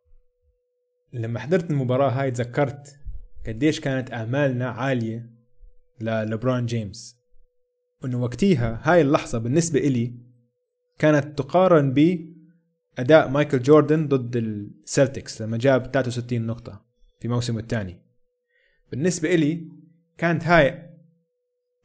[1.13, 2.99] لما حضرت المباراة هاي تذكرت
[3.47, 5.29] قديش كانت آمالنا عالية
[6.01, 7.24] للبرون جيمس.
[8.05, 10.13] انه وقتيها هاي اللحظة بالنسبة إلي
[10.99, 16.85] كانت تقارن بأداء مايكل جوردن ضد السلتكس لما جاب 63 نقطة
[17.19, 18.01] في موسمه الثاني.
[18.91, 19.67] بالنسبة إلي
[20.17, 20.89] كانت هاي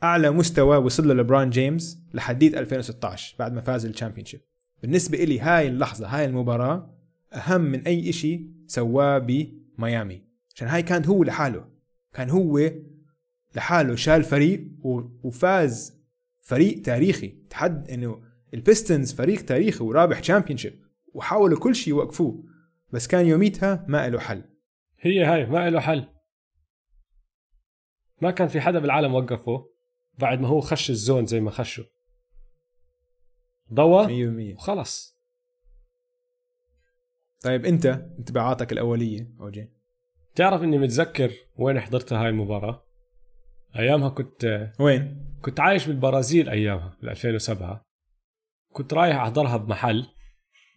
[0.02, 4.40] أعلى مستوى وصل له لبران جيمس لحديت 2016 بعد ما فاز ال championship.
[4.82, 6.94] بالنسبة إلي هاي اللحظة هاي المباراة
[7.32, 10.22] أهم من أي إشي سواه بميامي
[10.54, 11.64] عشان هاي كانت هو لحاله
[12.14, 12.70] كان هو
[13.56, 14.68] لحاله شال فريق
[15.22, 15.99] وفاز
[16.41, 17.28] فريق تاريخي.
[17.28, 18.22] تحد إنه
[18.55, 20.80] البيستنز فريق تاريخي ورابح championship
[21.14, 22.45] وحاولوا كل شيء يوقفوه
[22.93, 24.45] بس كان يوميتها ما له حل.
[24.99, 26.09] هي هاي ما له حل.
[28.22, 29.66] ما كان في حدا بالعالم وقفه
[30.18, 31.84] بعد ما هو خش ال zone زي ما خشه
[33.72, 34.07] ضوى
[34.53, 35.20] 100% وخلص.
[37.41, 37.86] طيب أنت
[38.18, 39.70] انطباعاتك الأولية أوجي.
[40.34, 42.89] تعرف إني متذكر وين حضرتها هاي المباراة؟
[43.78, 47.86] أيامها كنت وين؟ كنت عايش بالبرازيل أيامها بال 2007
[48.72, 50.06] كنت رايح أحضرها بمحل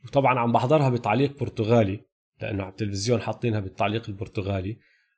[0.05, 1.99] وطبعا عم بحضرها بتعليق برتغالي
[2.41, 4.77] لأنه على التلفزيون حاطينها بالتعليق البرتغالي.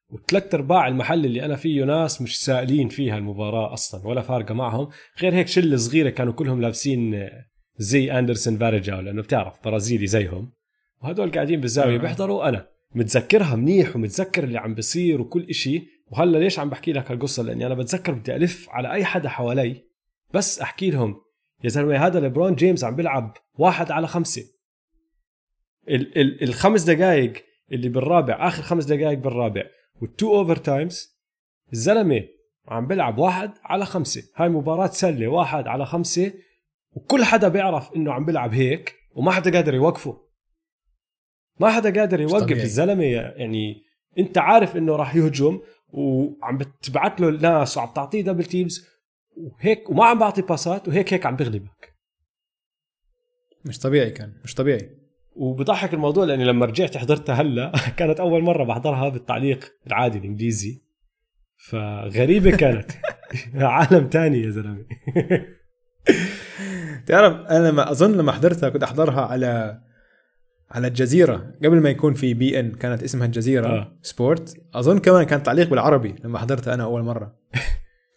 [0.10, 4.90] وثلاث أرباع المحل اللي أنا فيه ناس مش سائلين فيها المباراة أصلا ولا فارقة معهم.
[5.22, 7.30] غير هيك شلة صغيرة كانوا كلهم لابسين
[7.78, 10.52] زي أندرسون فاريجاو لأنه بتعرف برازيلي زيهم.
[11.04, 12.00] وهدول قاعدين بالزاوية آه.
[12.00, 12.68] بيحضروا أنا.
[12.96, 15.88] متذكرها منيح ومتذكر اللي عم بيصير وكل إشي.
[16.12, 19.84] وهلا ليش عم بحكي لك هالقصة؟ لأني أنا بتذكر بدي ألف على أي حدا حوالي
[20.34, 21.22] بس أحكي لهم
[21.64, 24.44] يا زلمة هذا ليبرون جيمس عم بيلعب واحد على خمسة.
[25.90, 27.34] ال ال الخمس دقائق
[27.72, 29.64] اللي بالرابع آخر خمس دقائق بالرابع
[30.02, 31.16] وال two overtimes
[31.74, 32.24] الزلمة
[32.68, 34.24] عم بيلعب واحد على خمسة.
[34.36, 36.34] هاي مباراة سلة واحد على خمسة
[36.92, 40.22] وكل حدا بيعرف إنه عم بيلعب هيك وما حدا قادر يوقفه.
[41.60, 42.52] ما حدا قادر يوقف.
[42.52, 43.84] الزلمة يعني
[44.18, 48.88] أنت عارف إنه راح يهجم وعم بتبعت له الناس وعم تعطيه double teams
[49.38, 51.96] وهيك وما عم بعطي باسات وهيك هيك عم بغلبك.
[53.66, 54.90] مش طبيعي كان مش طبيعي.
[55.36, 60.82] وبضحك الموضوع لأني لما رجعت حضرتها هلا كانت أول مرة بحضرها بالتعليق العادي الإنجليزي.
[61.70, 62.92] فغريبة كانت.
[63.56, 64.86] عالم تاني يا زلمة.
[67.08, 69.82] تعرف أنا لما أظن لما حضرتها كنت أحضرها على
[70.76, 73.98] على الجزيرة قبل ما يكون في بي ان كانت اسمها الجزيرة آه.
[74.02, 77.36] سبورت أظن كمان كان تعليق بالعربي لما حضرتها أنا أول مرة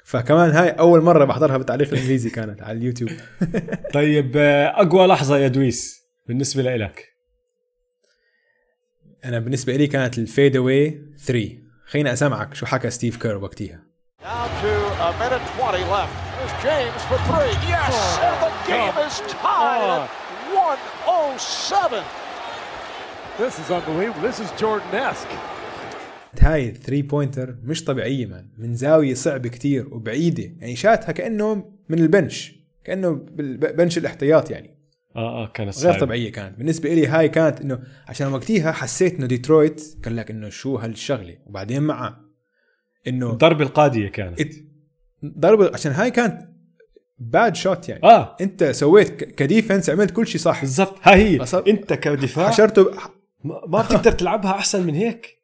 [0.05, 3.11] فكمان هاي أول مرة بحضرها بالتعليق الإنجليزي كانت على اليوتيوب
[3.95, 7.05] طيب آه، أقوى لحظة يا دويس بالنسبة لإلك
[9.25, 11.49] أنا بالنسبة لي كانت ال fadeaway 3
[11.87, 13.89] خليني اسمعك شو حكى ستيف كير وقتها
[14.23, 14.75] Down to
[15.09, 16.13] a minute 20 left.
[16.39, 17.55] Here's James for three.
[17.71, 18.19] Yes!
[18.27, 20.11] And the game is tied at
[20.53, 22.28] 107.
[23.39, 24.23] This is unbelievable.
[24.29, 25.35] This is Jordan-esque.
[26.41, 30.43] هاي ال three pointer مش طبيعية man من زاوية صعبة كتير وبعيدة.
[30.43, 34.79] يعني شاتها كأنه من ال bench كأنه بال bench الاحتياط يعني.
[35.17, 35.99] آه آه كانت غير صعبة.
[35.99, 36.59] طبيعية كانت.
[36.59, 41.37] بالنسبة لي هاي كانت إنه عشان وقتيها حسيت إنه ديترويت قال لك إنه شو هالشغلة.
[41.47, 42.21] وبعدين معه
[43.07, 44.53] إنه الضربة القاضية كانت.
[45.25, 46.49] ضربة عشان هاي كانت
[47.19, 48.03] bad shot يعني.
[48.03, 48.37] آه.
[48.41, 50.61] أنت سويت ك defense عملت كل شيء صح.
[50.61, 50.99] بالضبط.
[51.03, 51.47] هاي هي.
[51.69, 52.91] أنت كدفاع حشرته.
[53.45, 55.39] ما بتقدر تلعبها أحسن من هيك؟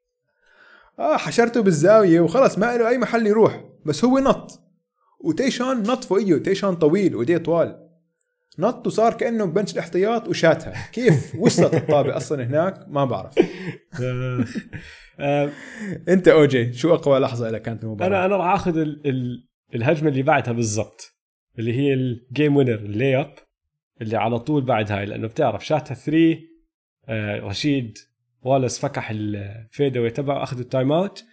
[0.99, 3.64] آه حشرته بالزاوية وخلص ما له أي محل يروح.
[3.84, 4.61] بس هو نط.
[5.20, 7.88] وتيشان نط فوقيه تيشان طويل وايديه طوال.
[8.59, 10.90] نط وصار كأنه bench الاحتياط وشاتها.
[10.92, 13.34] كيف؟ وصلت الطابة أصلا هناك؟ ما بعرف.
[15.20, 15.51] آه،
[16.09, 20.09] أنت اوجي شو أقوى لحظة لك كانت بالمباراة؟ أنا أنا راح آخذ ال ال الهجمة
[20.09, 21.14] اللي بعدها بالضبط
[21.59, 23.34] اللي هي ال game winner اللي اب
[24.03, 26.53] اللي على طول بعد هاي لأنه بتعرف شاتها 3 آه
[27.09, 27.98] آه، رشيد
[28.42, 31.24] والاس فقع ال fadeaway تبعه أخذ ال time out.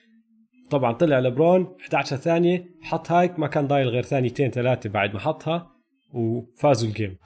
[0.72, 5.19] طبعا طلع لبرون 11 ثانية حط هايك ما كان ضايل غير ثانيتين ثلاثة بعد ما
[5.19, 5.72] حطها
[6.13, 7.18] وفازوا ال game.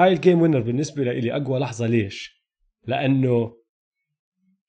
[0.00, 2.44] هاي ال game winner بالنسبة لي أقوى لحظة ليش؟
[2.86, 3.56] لأنه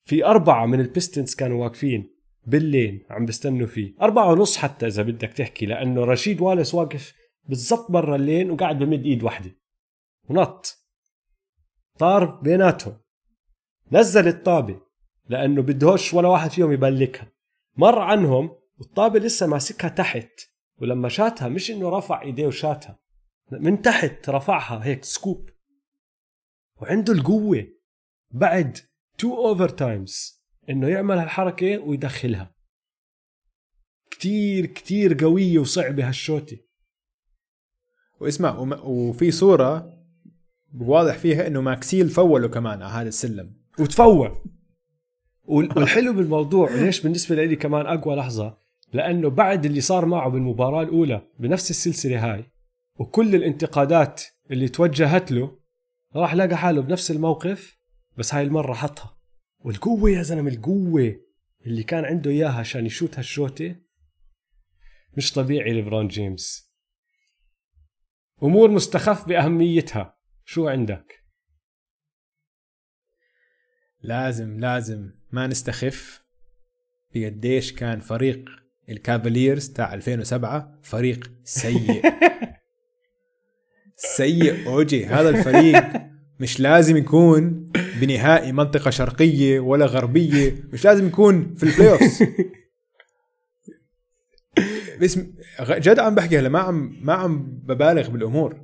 [0.04, 2.12] في أربعة من البيستنز كانوا واقفين
[2.46, 3.94] بال lane عم بيستنوا فيه.
[4.02, 7.14] أربعة ونص حتى إذا بدك تحكي لأنه رشيد والس واقف
[7.44, 9.56] بالضبط برا ال lane وقاعد بمد إيد واحدة
[10.28, 10.78] ونط.
[11.98, 12.96] طار بيناتهم.
[13.92, 14.80] نزل الطابة
[15.28, 17.32] لأنه بدهوش ولا واحد فيهم يبلكها.
[17.76, 20.30] مر عنهم والطابة لسه ماسكها تحت
[20.78, 22.98] ولما شاتها مش إنه رفع إيديه وشاتها.
[23.50, 25.50] من تحت رفعها هيك scoop.
[26.80, 27.66] وعنده القوة
[28.30, 28.78] بعد
[29.18, 32.54] two overtimes إنه يعمل هالحركة ويدخلها.
[34.10, 36.58] كتير كتير قوية وصعبة هالشوتة.
[38.20, 38.58] واسمع.
[38.84, 39.98] وفي صورة
[40.80, 43.52] واضح فيها إنه ماكسيل فوله كمان على هذا السلم.
[43.78, 44.42] وتفوع
[45.44, 48.58] وال- والحلو بالموضوع ليش بالنسبة لي كمان أقوى لحظة؟
[48.92, 52.44] لأنه بعد اللي صار معه بالمباراة الأولى بنفس السلسلة هاي
[53.02, 55.58] وكل الانتقادات اللي توجهت له
[56.16, 57.78] راح لقى حاله بنفس الموقف
[58.16, 59.18] بس هاي المرة حطها.
[59.58, 61.20] والقوة يا زلمة القوة
[61.66, 63.76] اللي كان عنده إياها عشان يشوت هالشوتة
[65.16, 66.72] مش طبيعي ليبرون جيمس.
[68.42, 70.18] أمور مستخف بأهميتها.
[70.44, 71.24] شو عندك؟
[74.02, 76.24] لازم لازم ما نستخف
[77.14, 78.50] بقديش كان فريق
[78.88, 82.02] الكافاليرز تاع 2007 فريق سيء.
[84.16, 85.06] سيء أوجي.
[85.06, 85.84] هذا الفريق
[86.40, 92.22] مش لازم يكون بنهائي منطقة شرقية ولا غربية مش لازم يكون في ال playoffs
[95.00, 95.18] بس
[95.60, 98.60] جد عم بحكي هلا ما عم ما عم ببالغ بالأمور.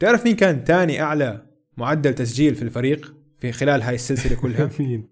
[0.00, 1.46] تعرف مين كان تاني أعلى
[1.76, 5.08] معدل تسجيل في الفريق في خلال هاي السلسلة كلها؟ مين؟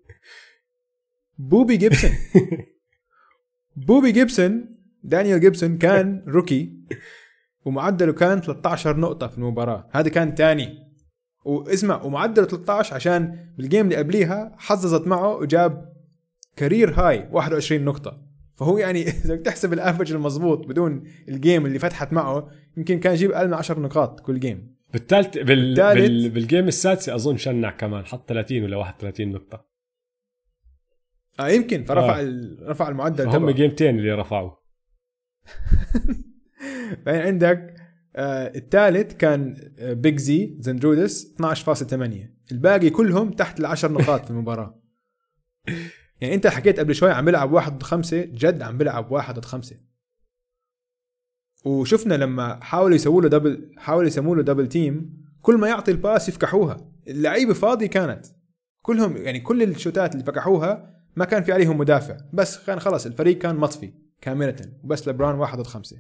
[1.39, 2.11] بوبي جيبسون.
[3.87, 6.73] بوبي جيبسون دانيال جيبسون كان rookie.
[7.65, 9.89] ومعدله كان 13 نقطة في المباراة.
[9.91, 10.91] هذا كان تاني.
[11.45, 15.93] واسمع ومعدله 13 عشان بال game اللي قبليها حظظت معه وجاب
[16.57, 18.31] career high 21 نقطة.
[18.61, 23.01] فهو يعني إذا بدك تحسب ال average المضبوط بدون ال game اللي فتحت معه يمكن
[23.01, 25.75] كان يجيب أقل من 10 نقاط كل game بالثالث بال...
[25.75, 26.31] بال...
[26.31, 29.67] بال game السادسه أظن شنع كمان حط 30 ولا 31 نقطة.
[31.41, 32.21] آه يمكن فرفع آه.
[32.21, 32.59] ال...
[32.63, 34.51] رفع المعدل هم game تين اللي رفعوا
[37.07, 37.75] بعدين عندك
[38.17, 41.95] آه الثالث كان آه Big Z زيدروناس 12.8
[42.53, 44.83] الباقي كلهم تحت العشر نقاط في المباراة.
[46.21, 49.45] يعني انت حكيت قبل شوي عم بيلعب واحد ضد خمسة جد عم بيلعب واحد ضد
[49.45, 49.77] خمسة.
[51.65, 55.98] وشفنا لما حاولوا يسووا له double حاولوا يسموا له دبل تيم كل ما يعطي ال
[55.98, 56.91] pass يفكحوها.
[57.09, 58.27] اللعيبة فاضية كانت.
[58.83, 62.17] كلهم يعني كل ال shot ات اللي فكحوها ما كان في عليهم مدافع.
[62.33, 64.57] بس كان خلص الفريق كان مطفي كاملة.
[64.85, 65.97] وبس لبران واحد ضد خمسة.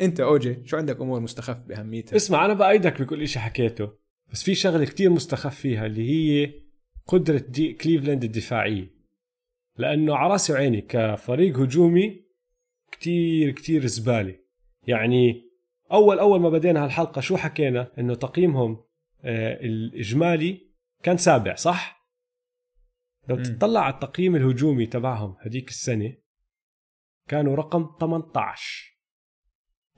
[0.00, 3.92] انت اوجي شو عندك أمور مستخف بأهميتها؟ اسمع أنا بأيدك بكل شيء حكيته
[4.32, 6.52] بس في شغلة كتير مستخف فيها اللي هي
[7.06, 8.90] قدرة دي كليفلاند الدفاعية.
[9.76, 12.24] لأنه على راسي وعيني كفريق هجومي
[12.92, 14.38] كتير كتير زبالة.
[14.86, 15.50] يعني
[15.92, 18.84] أول أول ما بدينا هالحلقة شو حكينا؟ إنه تقييمهم
[19.24, 20.68] آه الإجمالي
[21.02, 21.98] كان سابع صح؟
[23.28, 23.36] لو.
[23.36, 26.14] تطلع على التقييم الهجومي تبعهم هديك السنة
[27.28, 28.97] كانوا رقم 18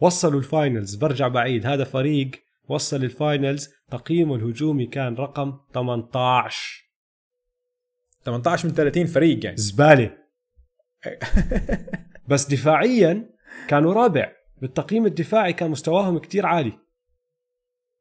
[0.01, 1.67] وصلوا ال finals برجع بعيد.
[1.67, 2.31] هذا فريق
[2.69, 6.91] وصل ال finals تقييمه الهجومي كان رقم 18
[8.25, 9.57] 18 من 30 فريق يعني.
[9.57, 10.17] زبالة.
[12.29, 13.31] بس دفاعيا
[13.69, 14.33] كانوا رابع.
[14.61, 16.73] بالتقييم الدفاعي كان مستواهم كتير عالي.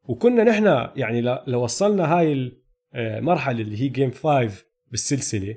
[0.04, 2.54] وكنا نحن يعني لو وصلنا هاي
[2.96, 5.56] المرحله اللي هي game 5 بالسلسلة.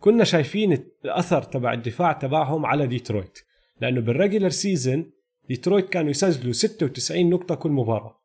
[0.00, 0.72] كنا شايفين
[1.04, 3.38] الأثر تبع الدفاع تبعهم على ديترويت.
[3.80, 5.10] لأنه بال regular season
[5.48, 8.22] ديترويت كانوا يسجلوا 96 نقطة كل مباراة.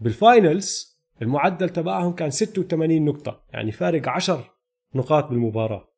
[0.00, 4.54] بال finals المعدل تبعهم كان 86 نقطة يعني فارق 10
[4.94, 5.88] نقاط بالمباراة.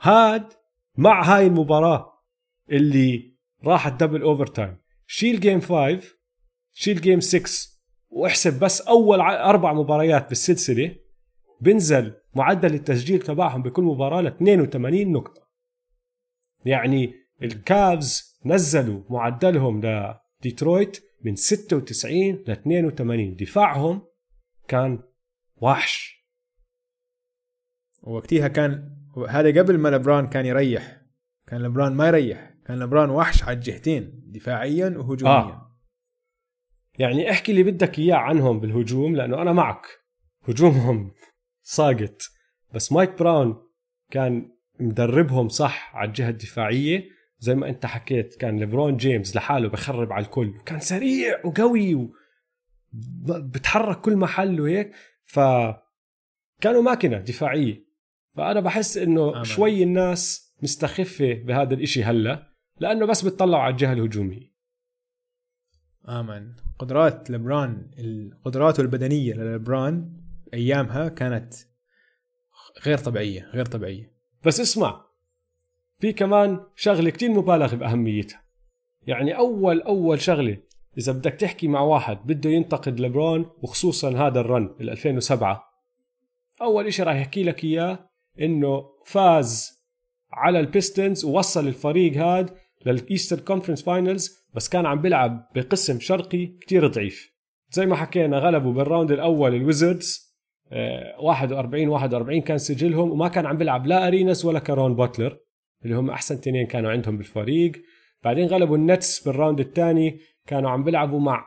[0.00, 0.52] هاد
[0.96, 2.12] مع هاي المباراة
[2.70, 4.76] اللي راحت double overtime
[5.06, 6.00] شيل game 5
[6.72, 7.74] شيل game 6
[8.08, 10.96] واحسب بس أول أربع مباريات بالسلسلة.
[11.60, 15.48] بنزل معدل التسجيل تبعهم بكل مباراة ل 82 نقطة.
[16.64, 24.02] يعني الكافز نزلوا معدلهم لديترويت من 96 ل 82 دفاعهم
[24.68, 25.02] كان
[25.56, 26.24] وحش.
[28.02, 28.96] وقتها كان
[29.28, 31.00] هذا قبل ما لبران كان يريح.
[31.46, 32.54] كان لبران ما يريح.
[32.66, 35.34] كان لبران وحش على الجهتين دفاعيا وهجوميا.
[35.34, 35.80] آه.
[36.98, 39.86] يعني احكي اللي بدك إياه عنهم بالهجوم لأنه أنا معك.
[40.48, 41.12] هجومهم
[41.62, 42.22] ساقط.
[42.74, 43.56] بس مايك براون
[44.10, 47.08] كان مدربهم صح على الجهة الدفاعية.
[47.44, 52.14] زي ما انت حكيت كان ليبرون جيمس لحاله بخرب على الكل كان سريع وقوي و
[53.28, 54.92] بتحرك كل محل وهيك
[55.24, 55.40] ف
[56.60, 57.84] كانوا ماكينة دفاعية.
[58.36, 59.44] فأنا بحس إنه آمين.
[59.44, 64.54] شوي الناس مستخفة بهذا الإشي هلأ لأنه بس بتطلعوا على الجهة الهجومية.
[66.08, 67.90] آمن قدرات لبران
[68.44, 70.20] قدراته البدنية للبران
[70.54, 71.54] أيامها كانت
[72.86, 74.14] غير طبيعية غير طبيعية.
[74.44, 75.04] بس اسمع
[76.04, 78.42] في كمان شغلة كتير مبالغ بأهميتها.
[79.06, 80.58] يعني أول أول شغلة
[80.98, 85.64] إذا بدك تحكي مع واحد بده ينتقد لبرون وخصوصا هذا ال run ال 2007
[86.62, 87.98] أول إشي راح يحكي لك إياه
[88.40, 89.72] إنه فاز
[90.32, 92.50] على البيستنز ووصل الفريق هاد
[92.86, 97.32] لل Eastern Conference Finals بس كان عم بيلعب بقسم شرقي كتير ضعيف.
[97.70, 100.34] زي ما حكينا غلبوا بال round الأول الويزردز
[100.72, 105.43] آه، 41 41 كان سجلهم وما كان عم بيلعب لا أرينس ولا كارون باتلر
[105.84, 107.72] اللي هم أحسن تنين كانوا عندهم بالفريق.
[108.24, 111.44] بعدين غلبوا النتس بال round الثاني كانوا عم بيلعبوا مع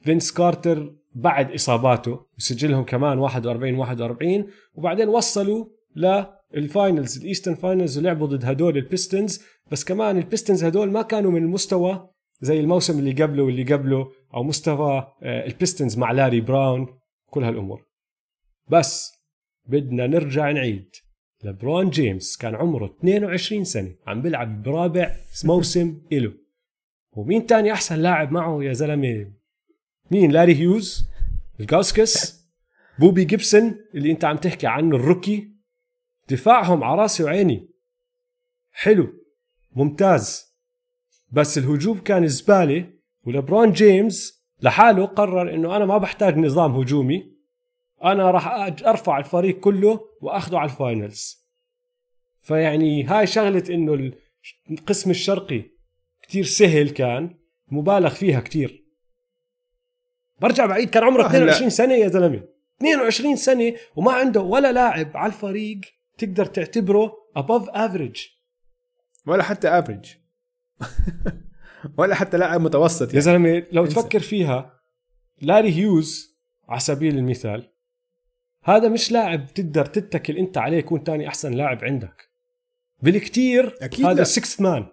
[0.00, 5.66] فينس كارتر بعد إصاباته وسجلهم كمان 41 41 وبعدين وصلوا
[5.96, 11.30] لل finals ال Eastern finals ولعبوا ضد هدول البيستنز بس كمان البيستنز هدول ما كانوا
[11.30, 12.08] من المستوى
[12.40, 16.86] زي الموسم اللي قبله واللي قبله أو مستوى آه، البيستنز مع لاري براون
[17.26, 17.84] كل هالأمور.
[18.68, 19.12] بس
[19.66, 20.88] بدنا نرجع نعيد.
[21.44, 26.32] لبرون جيمس كان عمره 22 سنة عم بيلعب برابع موسم إله.
[27.12, 29.32] ومين تاني أحسن لاعب معه يا زلمة؟
[30.10, 31.08] مين؟ لاري هيوز؟
[31.60, 32.42] إلجاوسكس
[32.98, 35.52] بوبي جيبسون؟ اللي أنت عم تحكي عنه ال rookie؟
[36.28, 37.68] دفاعهم على راسي وعيني.
[38.72, 39.12] حلو
[39.76, 40.52] ممتاز.
[41.32, 42.86] بس الهجوم كان زبالة
[43.24, 47.31] ولبرون جيمس لحاله قرر إنه أنا ما بحتاج نظام هجومي.
[48.04, 48.46] أنا راح
[48.86, 51.42] أرفع الفريق كله واخده على ال finals
[52.42, 54.12] فيعني هاي شغلة إنه
[54.70, 55.62] القسم الشرقي
[56.22, 57.34] كتير سهل كان
[57.68, 58.84] مبالغ فيها كتير.
[60.40, 62.42] برجع بعيد كان عمره آه، 22 سنة يا زلمة.
[62.78, 65.80] 22 سنة وما عنده ولا لاعب على الفريق
[66.18, 68.20] تقدر تعتبره above average.
[69.26, 70.04] ولا حتى average
[71.98, 73.20] ولا حتى لاعب متوسط يا يعني.
[73.20, 73.94] زلمة لو انسى.
[73.94, 74.80] تفكر فيها
[75.40, 76.38] لاري هيوز
[76.68, 77.71] على سبيل المثال
[78.64, 82.30] هذا مش لاعب تقدر تتكل انت عليه يكون تاني احسن لاعب عندك.
[83.02, 84.24] بالكتير أكيد هذا.
[84.24, 84.86] sixth man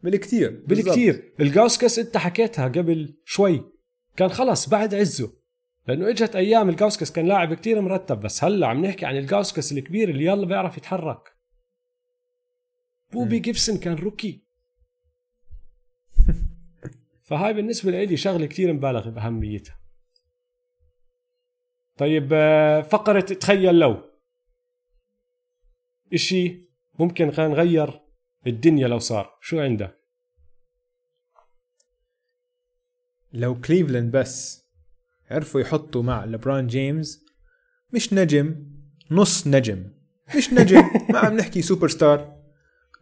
[0.00, 0.62] بالكتير.
[0.66, 1.32] بالكتير.
[1.40, 3.64] إلغاوسكاس انت حكيتها قبل شوي.
[4.16, 5.32] كان خلص بعد عزه.
[5.88, 10.08] لأنه إجت أيام إلغاوسكاس كان لاعب كتير مرتب بس هلأ عم نحكي عن إلغاوسكاس الكبير
[10.08, 11.32] اللي يلا بيعرف يتحرك.
[13.12, 14.42] بوبي جيبسون كان rookie.
[17.26, 19.77] فهاي بالنسبة لي شغلة كتير مبالغ بأهميتها.
[21.98, 23.96] طيب آه، فقرة تخيل لو.
[26.14, 26.68] إشي
[26.98, 28.00] ممكن كان نغير
[28.46, 29.38] الدنيا لو صار.
[29.40, 29.98] شو عندك
[33.32, 34.64] لو كليفلاند بس
[35.30, 37.24] عرفوا يحطوا مع لبران جيمس
[37.92, 38.66] مش نجم
[39.10, 39.90] نص نجم.
[40.36, 42.38] مش نجم ما عم نحكي سوبر ستار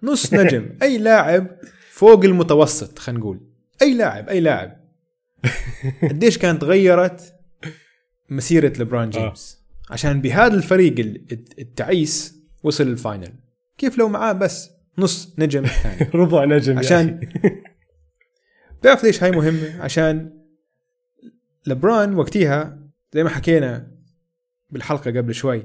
[0.03, 1.47] نص نجم أي لاعب
[1.90, 3.40] فوق المتوسط خلينا نقول.
[3.82, 4.80] أي لاعب أي لاعب.
[6.11, 7.36] قديش كانت غيرت؟
[8.30, 9.60] مسيرة لبران جيمس
[9.90, 11.24] عشان بهذا الفريق ال-
[11.58, 13.32] التعيس وصل ال final
[13.78, 17.20] كيف لو معاه بس نص نجم ثاني ربع نجم يا عشان.
[18.80, 20.30] بتعرف ليش هاي مهمة؟ عشان
[21.66, 22.78] لبران وقتها
[23.12, 23.90] زي ما حكينا
[24.70, 25.62] بالحلقة قبل شوي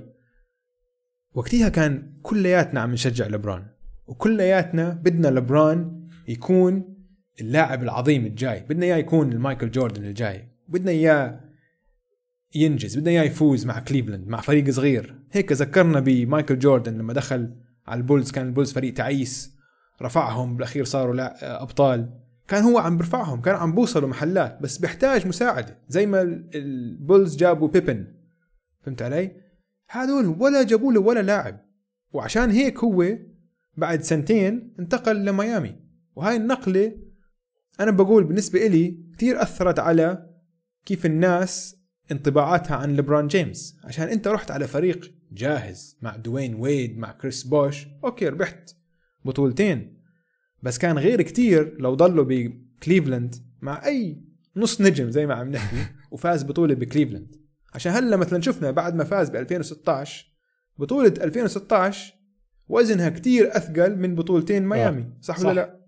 [1.33, 3.65] وقتها كان كلياتنا عم نشجع لبران
[4.07, 6.97] وكلياتنا بدنا لبران يكون
[7.41, 11.39] اللاعب العظيم الجاي بدنا إياه يكون المايكل جوردن الجاي بدنا إياه
[12.55, 15.15] ينجز بدنا اياه يفوز مع كليفلاند مع فريق صغير.
[15.31, 17.53] هيك ذكرنا بمايكل جوردن لما دخل
[17.87, 19.57] على البولز كان البولز فريق تعيس.
[20.01, 22.09] رفعهم بالأخير صاروا لا أبطال.
[22.47, 26.21] كان هو عم برفعهم كان عم بوصلوا محلات بس بيحتاج مساعدة زي ما
[26.55, 28.07] البولز جابوا بيبن.
[28.81, 29.31] فهمت علي؟
[29.89, 31.65] هذول ولا جابوا له ولا لاعب.
[32.13, 33.17] وعشان هيك هو
[33.77, 35.75] بعد سنتين انتقل لميامي.
[36.15, 36.95] وهاي النقلة
[37.79, 40.29] أنا بقول بالنسبة إلي كثير أثرت على
[40.85, 41.80] كيف الناس
[42.11, 47.43] انطباعاتها عن لبران جيمس عشان أنت رحت على فريق جاهز مع دواين ويد مع كريس
[47.43, 48.75] بوش أوكي ربحت
[49.25, 50.01] بطولتين
[50.63, 54.23] بس كان غير كتير لو ضلوا بكليفلاند مع أي
[54.55, 57.35] نص نجم زي ما عم نحكي وفاز بطولة بكليفلاند
[57.73, 60.25] عشان هلا مثلا شفنا بعد ما فاز ب 2016
[60.77, 62.13] بطولة 2016
[62.67, 65.17] وزنها كتير أثقل من بطولتين ميامي آه.
[65.21, 65.45] صح, صح.
[65.45, 65.81] ولا لا؟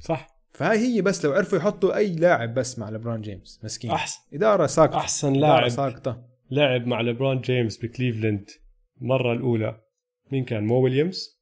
[0.00, 3.60] صح فهاي هي بس لو عرفوا يحطوا أي لاعب بس مع لبران جيمس.
[3.64, 3.90] مسكين.
[3.90, 4.20] أحسن.
[4.32, 5.68] إدارة ساقطة أحسن لاعب.
[5.68, 8.50] ساقطة لعب مع ليبرون جيمس بكليفلاند
[9.02, 9.80] المره الأولى.
[10.32, 11.40] مين كان؟ مو ويليامز؟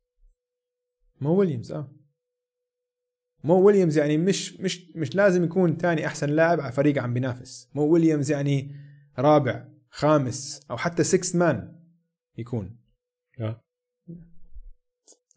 [1.21, 1.93] مو ويليامز آه.
[3.45, 7.71] مو ويليامز يعني مش مش مش لازم يكون ثاني أحسن لاعب على فريق عم بينافس.
[7.75, 8.75] مو ويليامز يعني
[9.19, 11.81] رابع خامس أو حتى sixth man
[12.39, 12.79] يكون.
[13.41, 13.65] آه.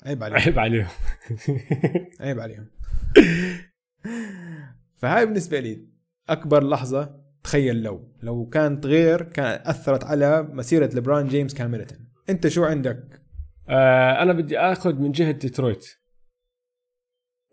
[0.06, 0.40] عيب عليهم.
[0.40, 0.88] عيب عليهم.
[2.20, 2.68] عيب عليهم.
[4.96, 5.88] فهاي بالنسبة لي
[6.30, 11.88] أكبر لحظة تخيل لو لو كانت غير كان أثرت على مسيرة لبران جيمس كامله
[12.30, 13.22] أنت شو عندك؟
[13.70, 15.86] آه أنا بدي آخذ من جهة ديترويت.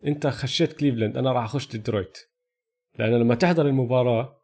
[0.06, 2.18] أنت خشيت كليفلاند أنا راح أخش ديترويت.
[2.98, 4.42] لأنه لما تحضر المباراة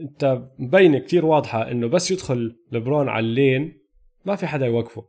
[0.00, 3.82] أنت مبينة كتير واضحة إنه بس يدخل لبرون على ال lane
[4.24, 5.08] ما في حدا يوقفه.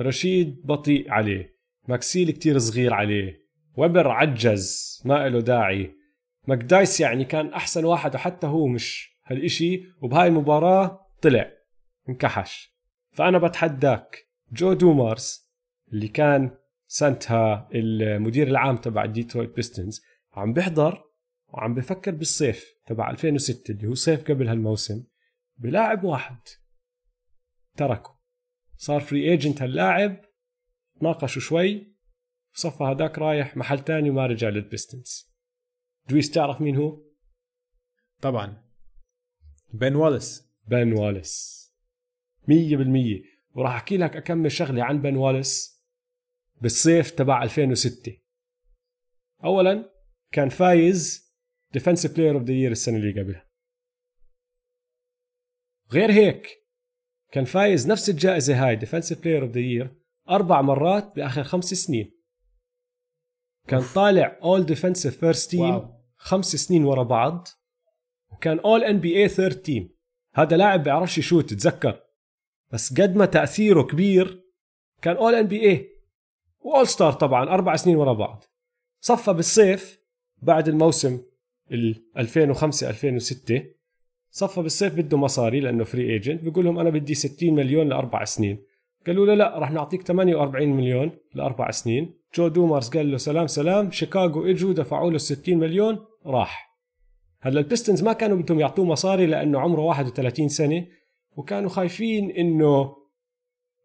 [0.00, 1.56] رشيد بطيء عليه.
[1.88, 3.45] ماكسيل كتير صغير عليه.
[3.76, 5.94] ويبر عجز ما له داعي.
[6.48, 11.52] ماكدايس يعني كان أحسن واحد وحتى هو مش هالإشي وبهاي المباراة طلع
[12.08, 12.76] انكحش.
[13.12, 14.26] فأنا بتحداك.
[14.52, 15.52] جو دومارس
[15.92, 16.50] اللي كان
[16.86, 20.02] سنتها المدير العام تبع ديترويت بيستنز
[20.32, 21.04] عم بيحضر
[21.48, 25.04] وعم بفكر بالصيف تبع 2006 اللي هو صيف قبل هالموسم
[25.58, 26.38] بلاعب واحد.
[27.76, 28.16] تركه.
[28.76, 30.20] صار free agent هاللاعب
[31.02, 31.95] ناقشوا شوي.
[32.58, 35.32] صفى هداك رايح محل تاني وما رجع للبيستنز
[36.08, 37.02] دويس تعرف مين هو؟
[38.20, 38.62] طبعا.
[39.72, 41.66] بن والاس بن والاس.
[42.48, 43.22] مية بالمية.
[43.50, 45.82] وراح أحكي لك أكمل شغلة عن بن واليس
[46.60, 48.16] بالصيف تبع 2006
[49.44, 49.92] أولا
[50.32, 51.32] كان فايز
[51.72, 53.46] defensive player of the year السنة اللي قبلها.
[55.92, 56.48] غير هيك
[57.32, 59.96] كان فايز نفس الجائزة هاي defensive player of the year
[60.30, 62.15] أربع مرات بآخر خمس سنين.
[63.68, 65.62] كان طالع all defensive first team.
[66.16, 67.48] خمس سنين ورا بعض.
[68.32, 69.88] وكان all NBA third team
[70.34, 72.00] هذا لاعب بيعرفش يشوت تتذكر؟
[72.72, 74.44] بس قد ما تأثيره كبير
[75.02, 75.88] كان all NBA و
[76.60, 78.44] all star طبعا أربع سنين ورا بعض.
[79.00, 80.00] صفى بالصيف
[80.42, 81.20] بعد الموسم
[81.72, 83.64] ال 2005 2006
[84.30, 88.65] صفى بالصيف بده مصاري لأنه free agent بيقول لهم أنا بدي 60 مليون لأربع سنين.
[89.06, 92.14] قالوا له لا رح نعطيك 48 مليون لأربع سنين.
[92.34, 93.90] جو دومارس قال له سلام سلام.
[93.90, 96.66] شيكاغو إجوا دفعوا له 60 مليون راح.
[97.40, 100.86] هلا البيستونز ما كانوا بدهم يعطوه مصاري لأنه عمره 31 سنة
[101.36, 102.96] وكانوا خايفين إنه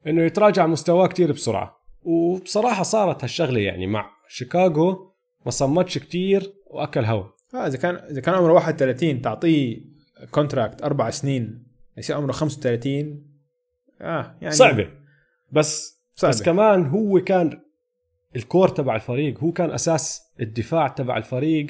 [0.08, 1.78] إنه يتراجع مستواه كتير بسرعة.
[2.04, 5.14] وبصراحة صارت هالشغلة يعني مع شيكاغو
[5.46, 7.24] ما صمتش كتير وأكل هوا.
[7.54, 9.78] آه إذا كان إذا كان عمره 31 تعطيه
[10.32, 11.68] contract أربع سنين
[11.98, 13.26] يصير عمره 35
[14.02, 15.01] آه يعني صعبة.
[15.52, 16.34] بس صعبة.
[16.34, 17.62] بس كمان هو كان
[18.36, 21.68] الكور تبع الفريق هو كان أساس الدفاع تبع الفريق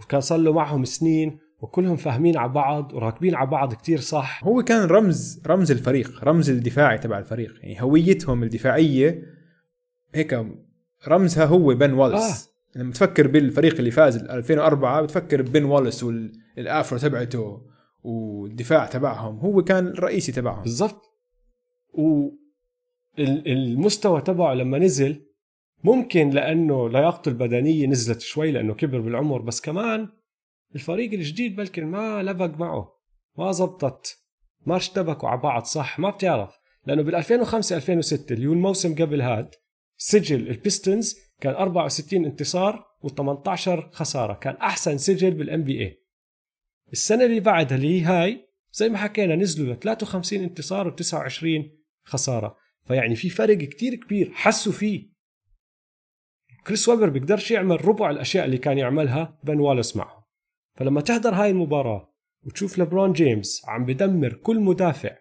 [0.00, 4.62] وكان صار له معهم سنين وكلهم فاهمين على بعض وراكبين على بعض كتير صح هو
[4.62, 9.22] كان رمز رمز الفريق رمز الدفاعي تبع الفريق يعني هويتهم الدفاعية
[10.14, 10.46] هيك
[11.08, 12.78] رمزها هو بن والس آه.
[12.78, 17.62] لما تفكر بالفريق اللي فاز 2004 بتفكر ببن والس وال afro تبعته
[18.02, 21.02] والدفاع تبعهم هو كان الرئيسي تبعهم بالضبط
[23.18, 25.26] والمستوى تبعه لما نزل
[25.84, 30.08] ممكن لأنه لياقته البدنية نزلت شوي لأنه كبر بالعمر بس كمان
[30.74, 32.92] الفريق الجديد بلكن ما لبق معه
[33.38, 34.18] ما زبطت
[34.66, 36.58] ما اشتبكوا على بعض صح؟ ما بتعرف.
[36.86, 39.54] لأنه بال 2005 2006 اللي هو الموسم قبل هاد
[39.96, 46.02] سجل البيستونز كان 64 انتصار و18 خسارة كان أحسن سجل بال NBA
[46.92, 51.46] السنة اللي بعدها اللي هي هاي زي ما حكينا نزلوا ل 53 انتصار و29
[52.04, 52.56] خسارة.
[52.86, 55.16] فيعني في فرق كتير كبير حسوا فيه.
[56.66, 60.26] كريس ويبر بيقدرش يعمل ربع الأشياء اللي كان يعملها بن والس معه.
[60.74, 62.14] فلما تحضر هاي المباراة
[62.46, 65.16] وتشوف لبرون جيمس عم بدمر كل مدافع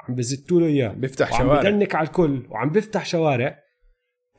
[0.00, 1.62] عم بزتوا له إياه بيفتح وعم شوارع.
[1.62, 3.62] بدنك على الكل وعم بيفتح شوارع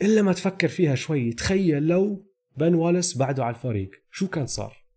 [0.01, 2.25] إلا ما تفكر فيها شوي تخيل لو
[2.57, 4.87] بن والاس بعده على الفريق شو كان صار؟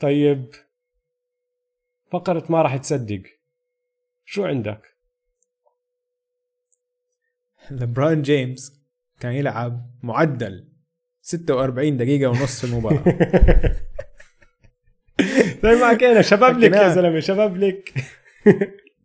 [0.00, 0.50] طيب
[2.12, 3.22] فقرة ما راح تصدق.
[4.32, 4.96] شو عندك
[7.70, 8.72] لبران جيمس
[9.20, 10.68] كان يلعب معدل
[11.22, 13.04] 46 دقيقة ونص في المباراة
[15.62, 16.88] زي ما حكينا شباب لك يا.
[16.88, 17.94] زلمة شباب لك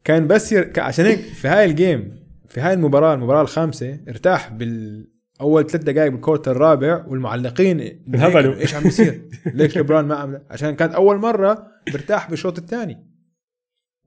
[0.04, 0.72] كان بس ير...
[0.78, 6.12] عشان هيك في هاي ال game في هاي المباراة المباراة الخامسة ارتاح بالأول ثلاث دقائق
[6.12, 8.56] بال quarter الرابع والمعلقين انهبلوا.
[8.56, 13.15] إيش عم بيصير؟ ليش لبرون ما عم عشان كانت أول مرة برتاح بالشوط الثاني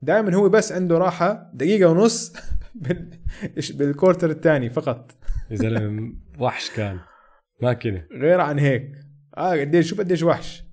[0.01, 2.33] دائما هو بس عنده راحة دقيقة ونص
[3.73, 5.11] بال quarter الثاني فقط.
[5.51, 6.99] يا زلمة وحش كان.
[7.61, 8.91] ماكينه غير عن هيك.
[9.37, 10.63] آه قديش شوف قديش وحش.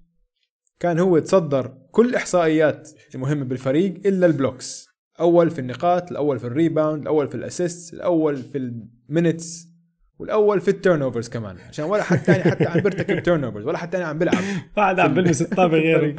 [0.80, 4.86] كان هو تصدر كل الاحصائيات المهمة بالفريق إلا ال blocks.
[5.20, 9.68] اول في النقاط الأول في ال rebound الأول في ال assist الأول في ال minutes
[10.18, 11.56] والأول في ال turnovers كمان.
[11.68, 14.44] عشان ولا حد ثاني حتى عم بيرتكب turnovers ولا حد ثاني عم بيلعب.
[14.76, 16.16] بعد عم بلمس الطابة غيري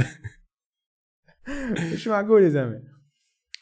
[1.93, 2.96] مش معقول يا زلمة.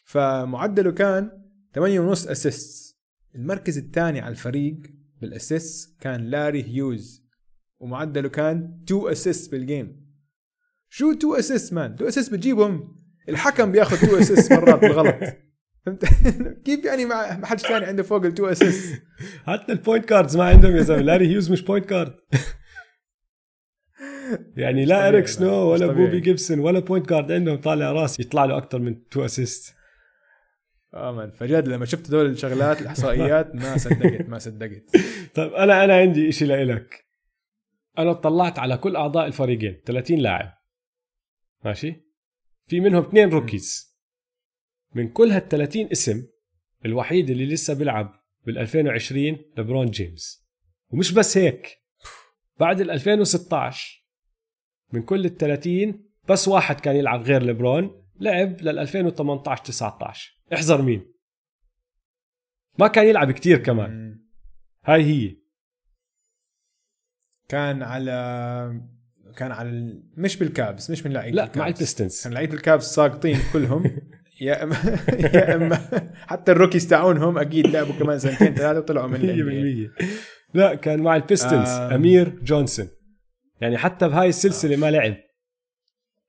[0.06, 1.30] فمعدله كان
[1.74, 2.96] 8 ونص assist
[3.34, 4.76] المركز الثاني على الفريق
[5.20, 7.26] بال assist كان لاري هيوز
[7.78, 10.06] ومعدله كان 2 assist بال game
[10.88, 12.96] شو 2 assist man 2 assist بتجيبهم.
[13.28, 15.16] الحكم بياخذ 2 assist مرات بالغلط.
[15.86, 16.04] فهمت؟
[16.64, 19.02] كيف يعني ما حدش ثاني عنده فوق ال 2 assist
[19.46, 21.02] حتى ال point guards ما عندهم يا زلمة.
[21.02, 22.14] لاري هيوز مش point guard
[24.56, 25.86] يعني لا إريك سنو ولا.
[25.86, 29.75] بوبي جيبسون ولا point guard عندهم طالع راس يطلع له أكثر من two assist
[30.94, 34.82] آه man فجد لما شفت دول الشغلات الإحصائيات ما صدقت ما صدقت.
[35.34, 37.06] طيب أنا أنا عندي شيء لإلك.
[37.98, 40.52] أنا اطلعت على كل أعضاء الفريقين 30 لاعب.
[41.64, 41.94] ماشي؟
[42.66, 43.96] في منهم اثنين روكيز.
[44.94, 46.26] من كل هال 30 اسم
[46.84, 48.14] الوحيد اللي لسه بيلعب
[48.46, 50.46] بال 2020 لبرون جيمس.
[50.90, 51.78] ومش بس هيك.
[52.60, 54.06] بعد ال 2016
[54.92, 60.82] من كل ال 30 بس واحد كان يلعب غير لبرون لعب لل 2018 19 احذر
[60.82, 61.12] مين؟
[62.78, 64.20] ما كان يلعب كتير كمان.
[64.84, 65.36] هاي هي.
[67.48, 68.80] كان على
[69.36, 71.58] كان على ال- مش بالكابس مش من لعيبه لا الكابس.
[71.58, 73.84] مع البيستنز كان لعيبه الكابس ساقطين كلهم.
[74.40, 74.76] يا اما
[75.34, 75.76] يا اما
[76.26, 81.16] حتى الروكيز تاعونهم أكيد لعبوا كمان سنتين ثلاثة وطلعوا من ال 100% لا كان مع
[81.16, 81.68] البيستنز.
[81.68, 81.94] آه.
[81.94, 82.88] أمير جونسون.
[83.60, 85.16] يعني حتى بهاي السلسلة ما لعب.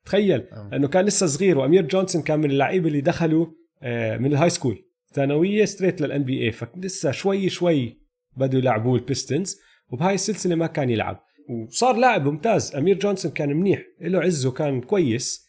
[0.08, 0.47] تخيل.
[0.51, 0.70] آه.
[0.74, 3.45] انه كان لسه صغير وأمير جونسون كان من اللعيبة اللي دخلوا
[3.82, 8.01] آه، من ال high school ثانوية straight لل NBA فلسه شوي شوي
[8.38, 9.59] بدوا يلعبوه البيستونز
[9.89, 11.24] وبهاي السلسلة ما كان يلعب.
[11.50, 12.75] وصار لاعب ممتاز.
[12.75, 15.47] أمير جونسون كان منيح له عزه كان كويس.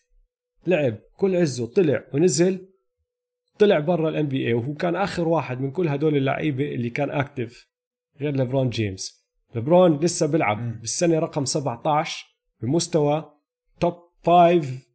[0.67, 2.69] لعب كل عزه طلع ونزل
[3.59, 7.67] طلع برا ال NBA وهو كان آخر واحد من كل هدول اللعيبة اللي كان active
[8.21, 9.29] غير ليبرون جيمس.
[9.55, 10.81] ليبرون لسه بيلعب.
[10.81, 12.27] بالسنة رقم 17
[12.63, 13.38] بمستوى
[14.27, 14.89] 5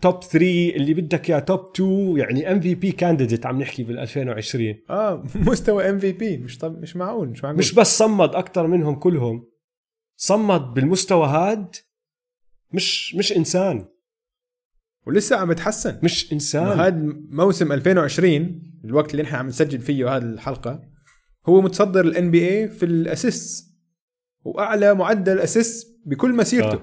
[0.00, 5.24] top 3 اللي بدك إياه top 2 يعني MVP candidate عم نحكي بال 2020 آه
[5.34, 7.58] مستوى MVP مش طب مش معقول مش معقول.
[7.58, 9.46] مش بس صمد أكثر منهم كلهم.
[10.16, 11.76] صمد بالمستوى هاد
[12.72, 13.86] مش مش إنسان.
[15.06, 15.98] ولسه عم يتحسن.
[16.02, 16.80] مش إنسان.
[16.80, 16.96] هذا
[17.30, 20.82] موسم 2020 الوقت اللي نحن عم نسجل فيه هذه الحلقة
[21.46, 23.72] هو متصدر ال NBA في ال assist
[24.44, 26.74] وأعلى معدل assist بكل مسيرته.
[26.74, 26.82] آه.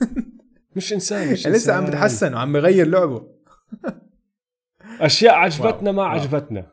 [0.76, 1.86] مش إنسان مش يعني لسه عم.
[1.86, 3.28] بتحسن وعم بغير لعبه.
[5.00, 6.04] أشياء عجبتنا ما.
[6.04, 6.72] عجبتنا.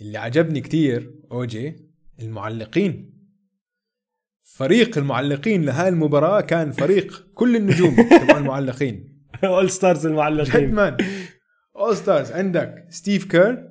[0.00, 1.76] اللي عجبني كتير أوجي
[2.22, 3.12] المعلقين.
[4.42, 9.22] فريق المعلقين لهاي المباراة كان فريق كل النجوم تبع المعلقين.
[9.44, 10.74] all stars المعلقين.
[10.74, 10.96] man
[11.76, 13.68] all stars عندك ستيف كير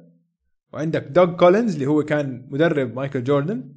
[0.73, 3.73] وعندك دوغ كولينز اللي هو كان مدرب مايكل جوردن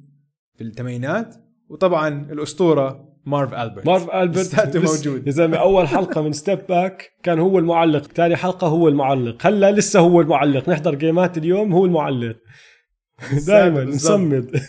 [0.55, 1.35] في الثمانينات.
[1.69, 3.85] وطبعا الأسطورة مارف ألبرت.
[3.85, 4.77] مارف ألبرت.
[4.77, 5.27] موجود.
[5.27, 9.71] يا زلمة أول حلقة من step back كان هو المعلق ثاني حلقة هو المعلق هلا
[9.71, 10.69] لسه هو المعلق.
[10.69, 12.35] نحضر game ات اليوم هو المعلق.
[13.47, 13.83] دائما.
[13.83, 14.51] نصمد.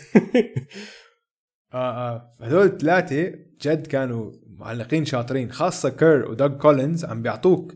[1.73, 2.31] آه آه.
[2.41, 7.05] هذول الثلاثه جد كانوا معلقين شاطرين خاصة كير ودوغ كولينز.
[7.05, 7.73] عم بيعطوك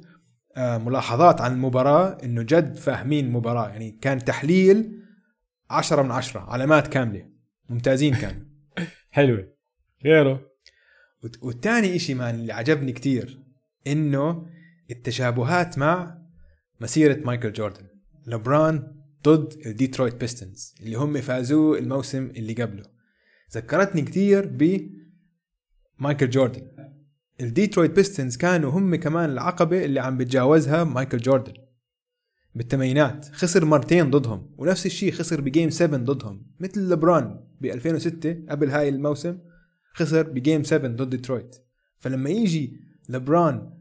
[0.57, 3.69] آه ملاحظات عن المباراة إنه جد فاهمين المباراة.
[3.69, 4.91] يعني كان تحليل
[5.69, 7.25] عشرة من عشرة علامات كاملة.
[7.69, 8.41] ممتازين كانوا
[9.11, 9.47] حلوة.
[10.05, 10.50] غيره؟
[11.41, 13.39] والتاني إشي كمان اللي عجبني كتير
[13.87, 14.45] إنه
[14.91, 16.21] التشابهات مع
[16.81, 17.87] مسيرة مايكل جوردن
[18.27, 22.83] لبران ضد ال Detroit Pistons اللي هم فازوه الموسم اللي قبله.
[23.55, 24.89] ذكرتني كتير ب
[25.99, 26.61] مايكل جوردن.
[27.41, 31.53] ال Detroit Pistons كانوا هم كمان العقبة اللي عم بتجاوزها مايكل جوردن.
[32.55, 38.37] بالثمانينات خسر مرتين ضدهم ونفس الشيء خسر ب game 7 ضدهم مثل لبران ب 2006
[38.49, 39.37] قبل هاي الموسم.
[39.93, 41.55] خسر ب game 7 ضد ديترويت.
[41.99, 43.73] فلما يجي لبران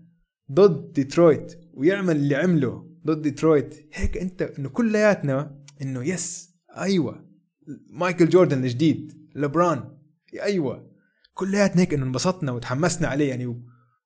[0.52, 7.26] ضد ديترويت ويعمل اللي عمله ضد ديترويت هيك أنت إنه كلياتنا إنه yes أيوه.
[7.90, 9.98] مايكل جوردن الجديد لبران
[10.42, 10.90] أيوه.
[11.34, 13.64] كلياتنا هيك إنه انبسطنا وتحمسنا عليه يعني.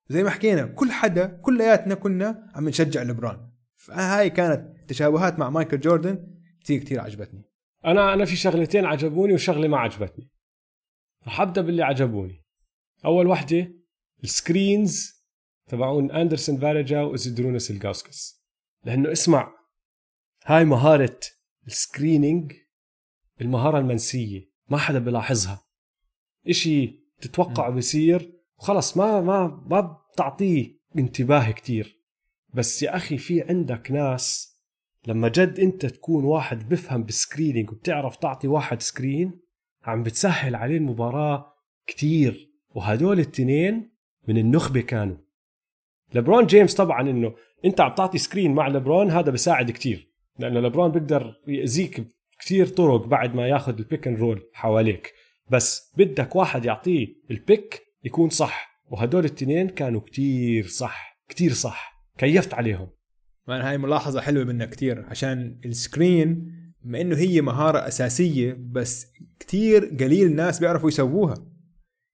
[0.08, 5.80] زي ما حكينا كل حدا كلياتنا كنا عم نشجع لبران فهاي كانت تشابهات مع مايكل
[5.80, 6.26] جوردن.
[6.64, 7.50] كثير كثير عجبتني.
[7.84, 10.30] أنا أنا في شغلتين عجبوني وشغلة ما عجبتني.
[11.26, 12.44] رح ابدا باللي عجبوني.
[13.04, 13.72] أول وحدة
[14.24, 15.24] ال screens
[15.68, 18.44] تبعون أندرسون فاريجاو وزيدروناس إلجاوسكاس
[18.84, 19.52] لأنه اسمع
[20.46, 21.20] هاي مهارة
[21.66, 22.52] ال screening
[23.40, 25.64] المهارة المنسية ما حدا بلاحظها
[26.48, 29.80] إشي تتوقع بيصير وخلص ما ما ما
[30.12, 32.04] بتعطيه انتباه كتير.
[32.54, 34.54] بس يا أخي في عندك ناس
[35.06, 39.40] لما جد أنت تكون واحد بفهم بال screening وبتعرف تعطي واحد screen
[39.84, 41.54] عم بتسهل عليه المباراة
[41.86, 42.50] كتير.
[42.74, 43.90] وهدول التنين
[44.28, 45.16] من النخبة كانوا.
[46.14, 47.34] لبرون جيمس طبعا إنه
[47.64, 50.14] أنت عم تعطي screen مع لبرون هذا بيساعد كتير.
[50.38, 52.08] لأنه لبرون بيقدر يأذيك
[52.38, 55.12] كتير طرق بعد ما ياخذ ال pick and roll حواليك.
[55.50, 58.82] بس بدك واحد يعطيه ال pick يكون صح.
[58.90, 61.94] وهدول التنين كانوا كتير صح كتير صح.
[62.18, 62.88] كيفت عليهم.
[63.48, 66.52] هاي ملاحظة حلوة منك كتير عشان ال screen
[66.84, 69.06] بما إنه هي مهارة أساسية بس
[69.40, 71.34] كتير قليل ناس بيعرفوا يسووها.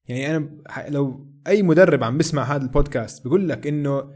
[0.08, 0.50] يعني أنا
[0.88, 4.14] لو أي مدرب عم بسمع هذا البودكاست بقول لك إنه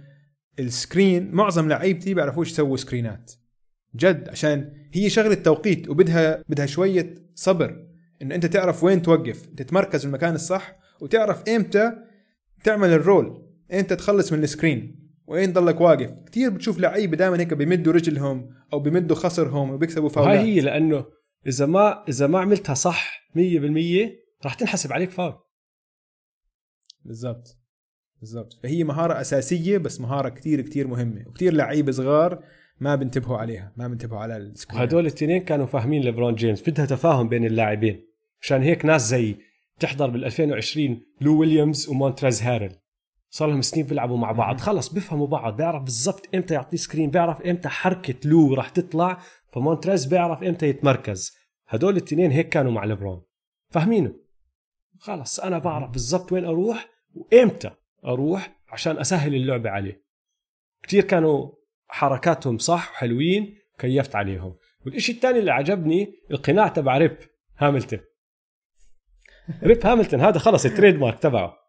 [0.59, 3.33] ال screen معظم لعيبتي بيعرفوش يسووا سكرينات.
[3.97, 7.87] جد عشان هي شغلة توقيت وبدها بدها شوية صبر.
[8.23, 11.93] إنه أنت تعرف وين توقف تتمركز في المكان الصح وتعرف إمتى
[12.65, 15.04] تعمل ال roll إمتى تخلص من ال screen.
[15.27, 20.39] وين ضلك واقف؟ كثير بتشوف لعيبة دائما هيك بيمدوا رجلهم أو بيمدوا خصرهم وبيكسبوا فاولات.
[20.39, 21.05] هي لأنه
[21.47, 23.39] إذا ما إذا ما عملتها صح 100%
[24.45, 25.35] راح تنحسب عليك فاول.
[27.05, 27.59] بالضبط.
[28.21, 28.53] بالضبط.
[28.63, 32.45] فهي مهارة أساسية بس مهارة كثير كثير مهمة وكثير لعيبة صغار
[32.81, 36.87] ما بينتبهوا عليها ما بينتبهوا على ال screen وهدول الاثنين كانوا فاهمين ليبرون جيمس بدها
[36.87, 38.07] تفاهم بين اللاعبين.
[38.43, 39.37] عشان هيك ناس زي
[39.81, 42.77] تحضر بال 2020 لو ويليامز ومونتريز هاريل.
[43.35, 44.61] صار لهم سنين بيلعبوا مع بعض.
[44.61, 49.19] خلص بيفهموا بعض بيعرف بالضبط إمتى يعطيه screen بيعرف إمتى حركة لو راح تطلع.
[49.53, 51.37] فمونتريز بيعرف إمتى يتمركز.
[51.69, 53.23] هدول الاثنين هيك كانوا مع ليبرون.
[53.71, 54.15] فاهمينه؟
[54.99, 57.71] خلص أنا بعرف بالضبط وين أروح وإمتى
[58.05, 60.05] أروح عشان أسهل اللعبة عليه.
[60.83, 61.53] كتير كانوا
[61.89, 64.57] حركاتهم صح وحلوين كيفت عليهم.
[64.87, 67.19] والإشي الثاني اللي عجبني القناع تبع ريب
[67.59, 68.01] هاملتون.
[69.63, 71.64] ريب هاملتون هذا خلص ال trademark تبعه.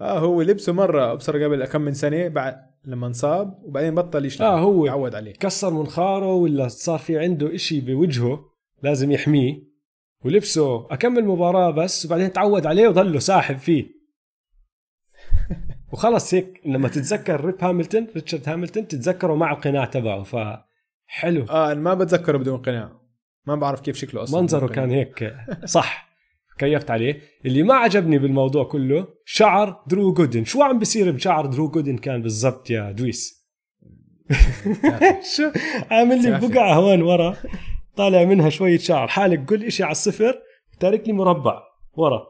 [0.00, 4.46] آه هو لبسه مرة أبصر قبل كم من سنة بعد لما انصاب وبعدين بطل يشلح
[4.46, 5.32] آه هو يعود عليه.
[5.32, 8.44] كسر منخاره ولا صار في عنده إشي بوجهه
[8.82, 9.74] لازم يحميه.
[10.24, 13.86] ولبسه أكمل مباراة بس وبعدين تعود عليه وظله ساحب فيه.
[15.92, 21.44] وخلص هيك لما تتذكر ريب هاملتون ريتشارد هاملتون تتذكره مع القناع تبعه فحلو.
[21.50, 22.92] آه أنا ما بتذكره بدون قناع
[23.46, 24.40] ما بعرف كيف شكله أصلا.
[24.40, 24.90] منظره كان.
[24.90, 25.34] هيك
[25.64, 26.04] صح.
[26.58, 27.20] كيفت عليه.
[27.46, 32.22] اللي ما عجبني بالموضوع كله شعر درو جودن شو عم بيصير بشعر درو جودن كان
[32.22, 33.44] بالضبط يا دويس؟
[35.36, 35.50] شو؟
[35.90, 36.48] عامل لي.
[36.48, 37.36] بقعة هون ورا.
[37.96, 39.08] طالع منها شوية شعر.
[39.08, 40.38] حالك قل إشي على الصفر
[40.80, 41.62] تارك لي مربع
[41.94, 42.26] ورا.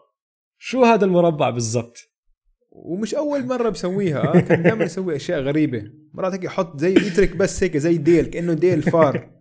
[0.59, 1.97] شو هذا المربع بالضبط؟
[2.71, 4.41] ومش أول مرة بسويها.
[4.41, 5.83] كان دائما يسوي أشياء غريبة.
[6.15, 9.34] مرات هيك يحط زي يترك بس هيك زي ديل كأنه ديل فار.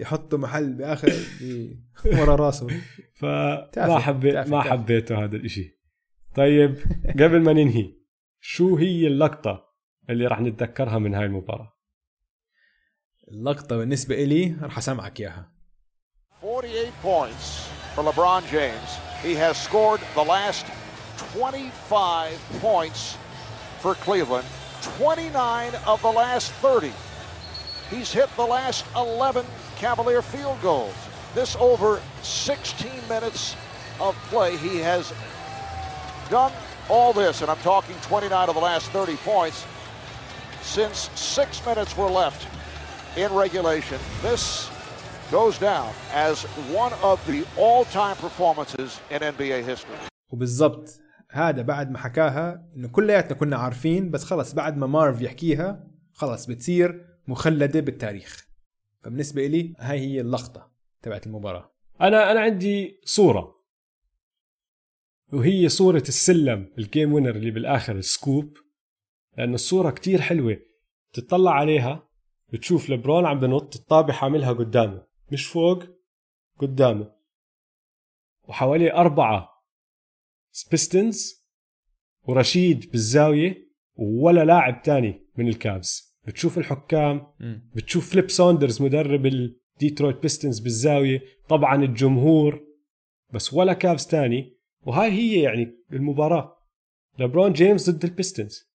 [0.00, 1.12] يحطه محل بآخر
[2.18, 2.68] ورا راسه
[3.14, 4.62] فما حبيت ما.
[4.62, 5.80] حبيته هذا الإشي
[6.34, 6.76] طيب
[7.10, 7.92] قبل ما ننهي
[8.40, 9.64] شو هي اللقطة
[10.10, 11.72] اللي راح نتذكرها من هاي المباراة
[13.28, 15.52] اللقطة بالنسبة إلي راح أسمعك إياها
[16.42, 18.90] 48 points for LeBron James.
[19.22, 20.66] He has scored the last
[21.34, 23.16] 25 points
[23.82, 24.46] for Cleveland,
[24.98, 26.92] 29 of the last 30.
[27.90, 29.44] He's hit the last 11
[29.79, 30.95] Cavalier field goals.
[31.33, 33.55] This over 16 minutes
[33.99, 35.13] of play, he has
[36.29, 36.51] done
[36.89, 39.65] all this, and I'm talking 29 of the last 30 points
[40.61, 42.47] since six minutes were left
[43.17, 43.99] in regulation.
[44.21, 44.69] This
[45.31, 46.43] goes down as
[46.81, 49.95] one of the all-time performances in NBA history.
[50.29, 50.89] وبالضبط
[51.29, 55.79] هذا بعد ما حكاها انه كلياتنا كنا عارفين بس خلص بعد ما مارف يحكيها
[56.13, 58.47] خلص بتصير مخلده بالتاريخ
[59.02, 60.72] فبالنسبة لي هاي هي اللقطة
[61.02, 61.72] تبعت المباراة.
[62.00, 63.60] أنا أنا عندي صورة.
[65.32, 68.58] وهي صورة ال slam ال game winner اللي بالآخر ال scoop.
[69.38, 70.56] لأنه الصورة كتير حلوة.
[71.12, 72.08] تطلع عليها
[72.52, 75.06] بتشوف لبرون عم بنط الطابة حاملها قدامه.
[75.32, 75.84] مش فوق
[76.58, 77.12] قدامه.
[78.48, 79.50] وحواليه أربعة
[80.52, 81.46] Pistons
[82.22, 87.26] ورشيد بالزاوية ولا لاعب تاني من ال Cavs بتشوف الحكام
[87.74, 92.66] بتشوف فليب ساندرز مدرب ال Detroit Pistons بالزاوية طبعا الجمهور
[93.32, 94.56] بس ولا Cavs تاني.
[94.82, 96.56] وهاي هي يعني المباراة.
[97.18, 98.70] لبرون جيمس ضد ال Pistons.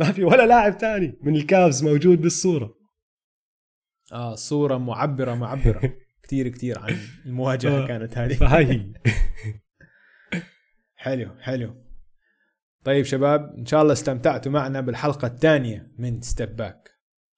[0.00, 2.74] ما في ولا لاعب تاني من ال Cavs موجود بالصورة.
[4.12, 5.96] آه صورة معبرة معبرة.
[6.22, 6.96] كتير كتير عن
[7.26, 7.86] المواجهة آه.
[7.86, 8.34] كانت هذه.
[8.34, 8.92] فهاي هي
[10.94, 11.81] حلو حلو.
[12.84, 16.90] طيب شباب إن شاء الله استمتعتوا معنا بالحلقة الثانية من Step Back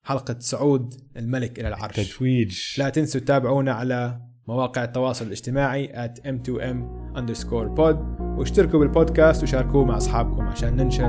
[0.02, 1.96] حلقة صعود الملك إلى العرش.
[1.96, 6.76] تتويج لا تنسوا تتابعونا على مواقع التواصل الاجتماعي at m2m
[7.18, 11.08] underscore pod واشتركوا بالبودكاست وشاركوه مع أصحابكم عشان ننشر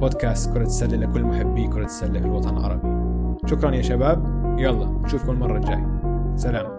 [0.00, 2.98] بودكاست كرة السلة لكل محبي كرة السلة في الوطن العربي.
[3.46, 4.24] شكرا يا شباب.
[4.58, 6.00] يلا نشوفكم المرة الجاية.
[6.36, 6.77] سلام.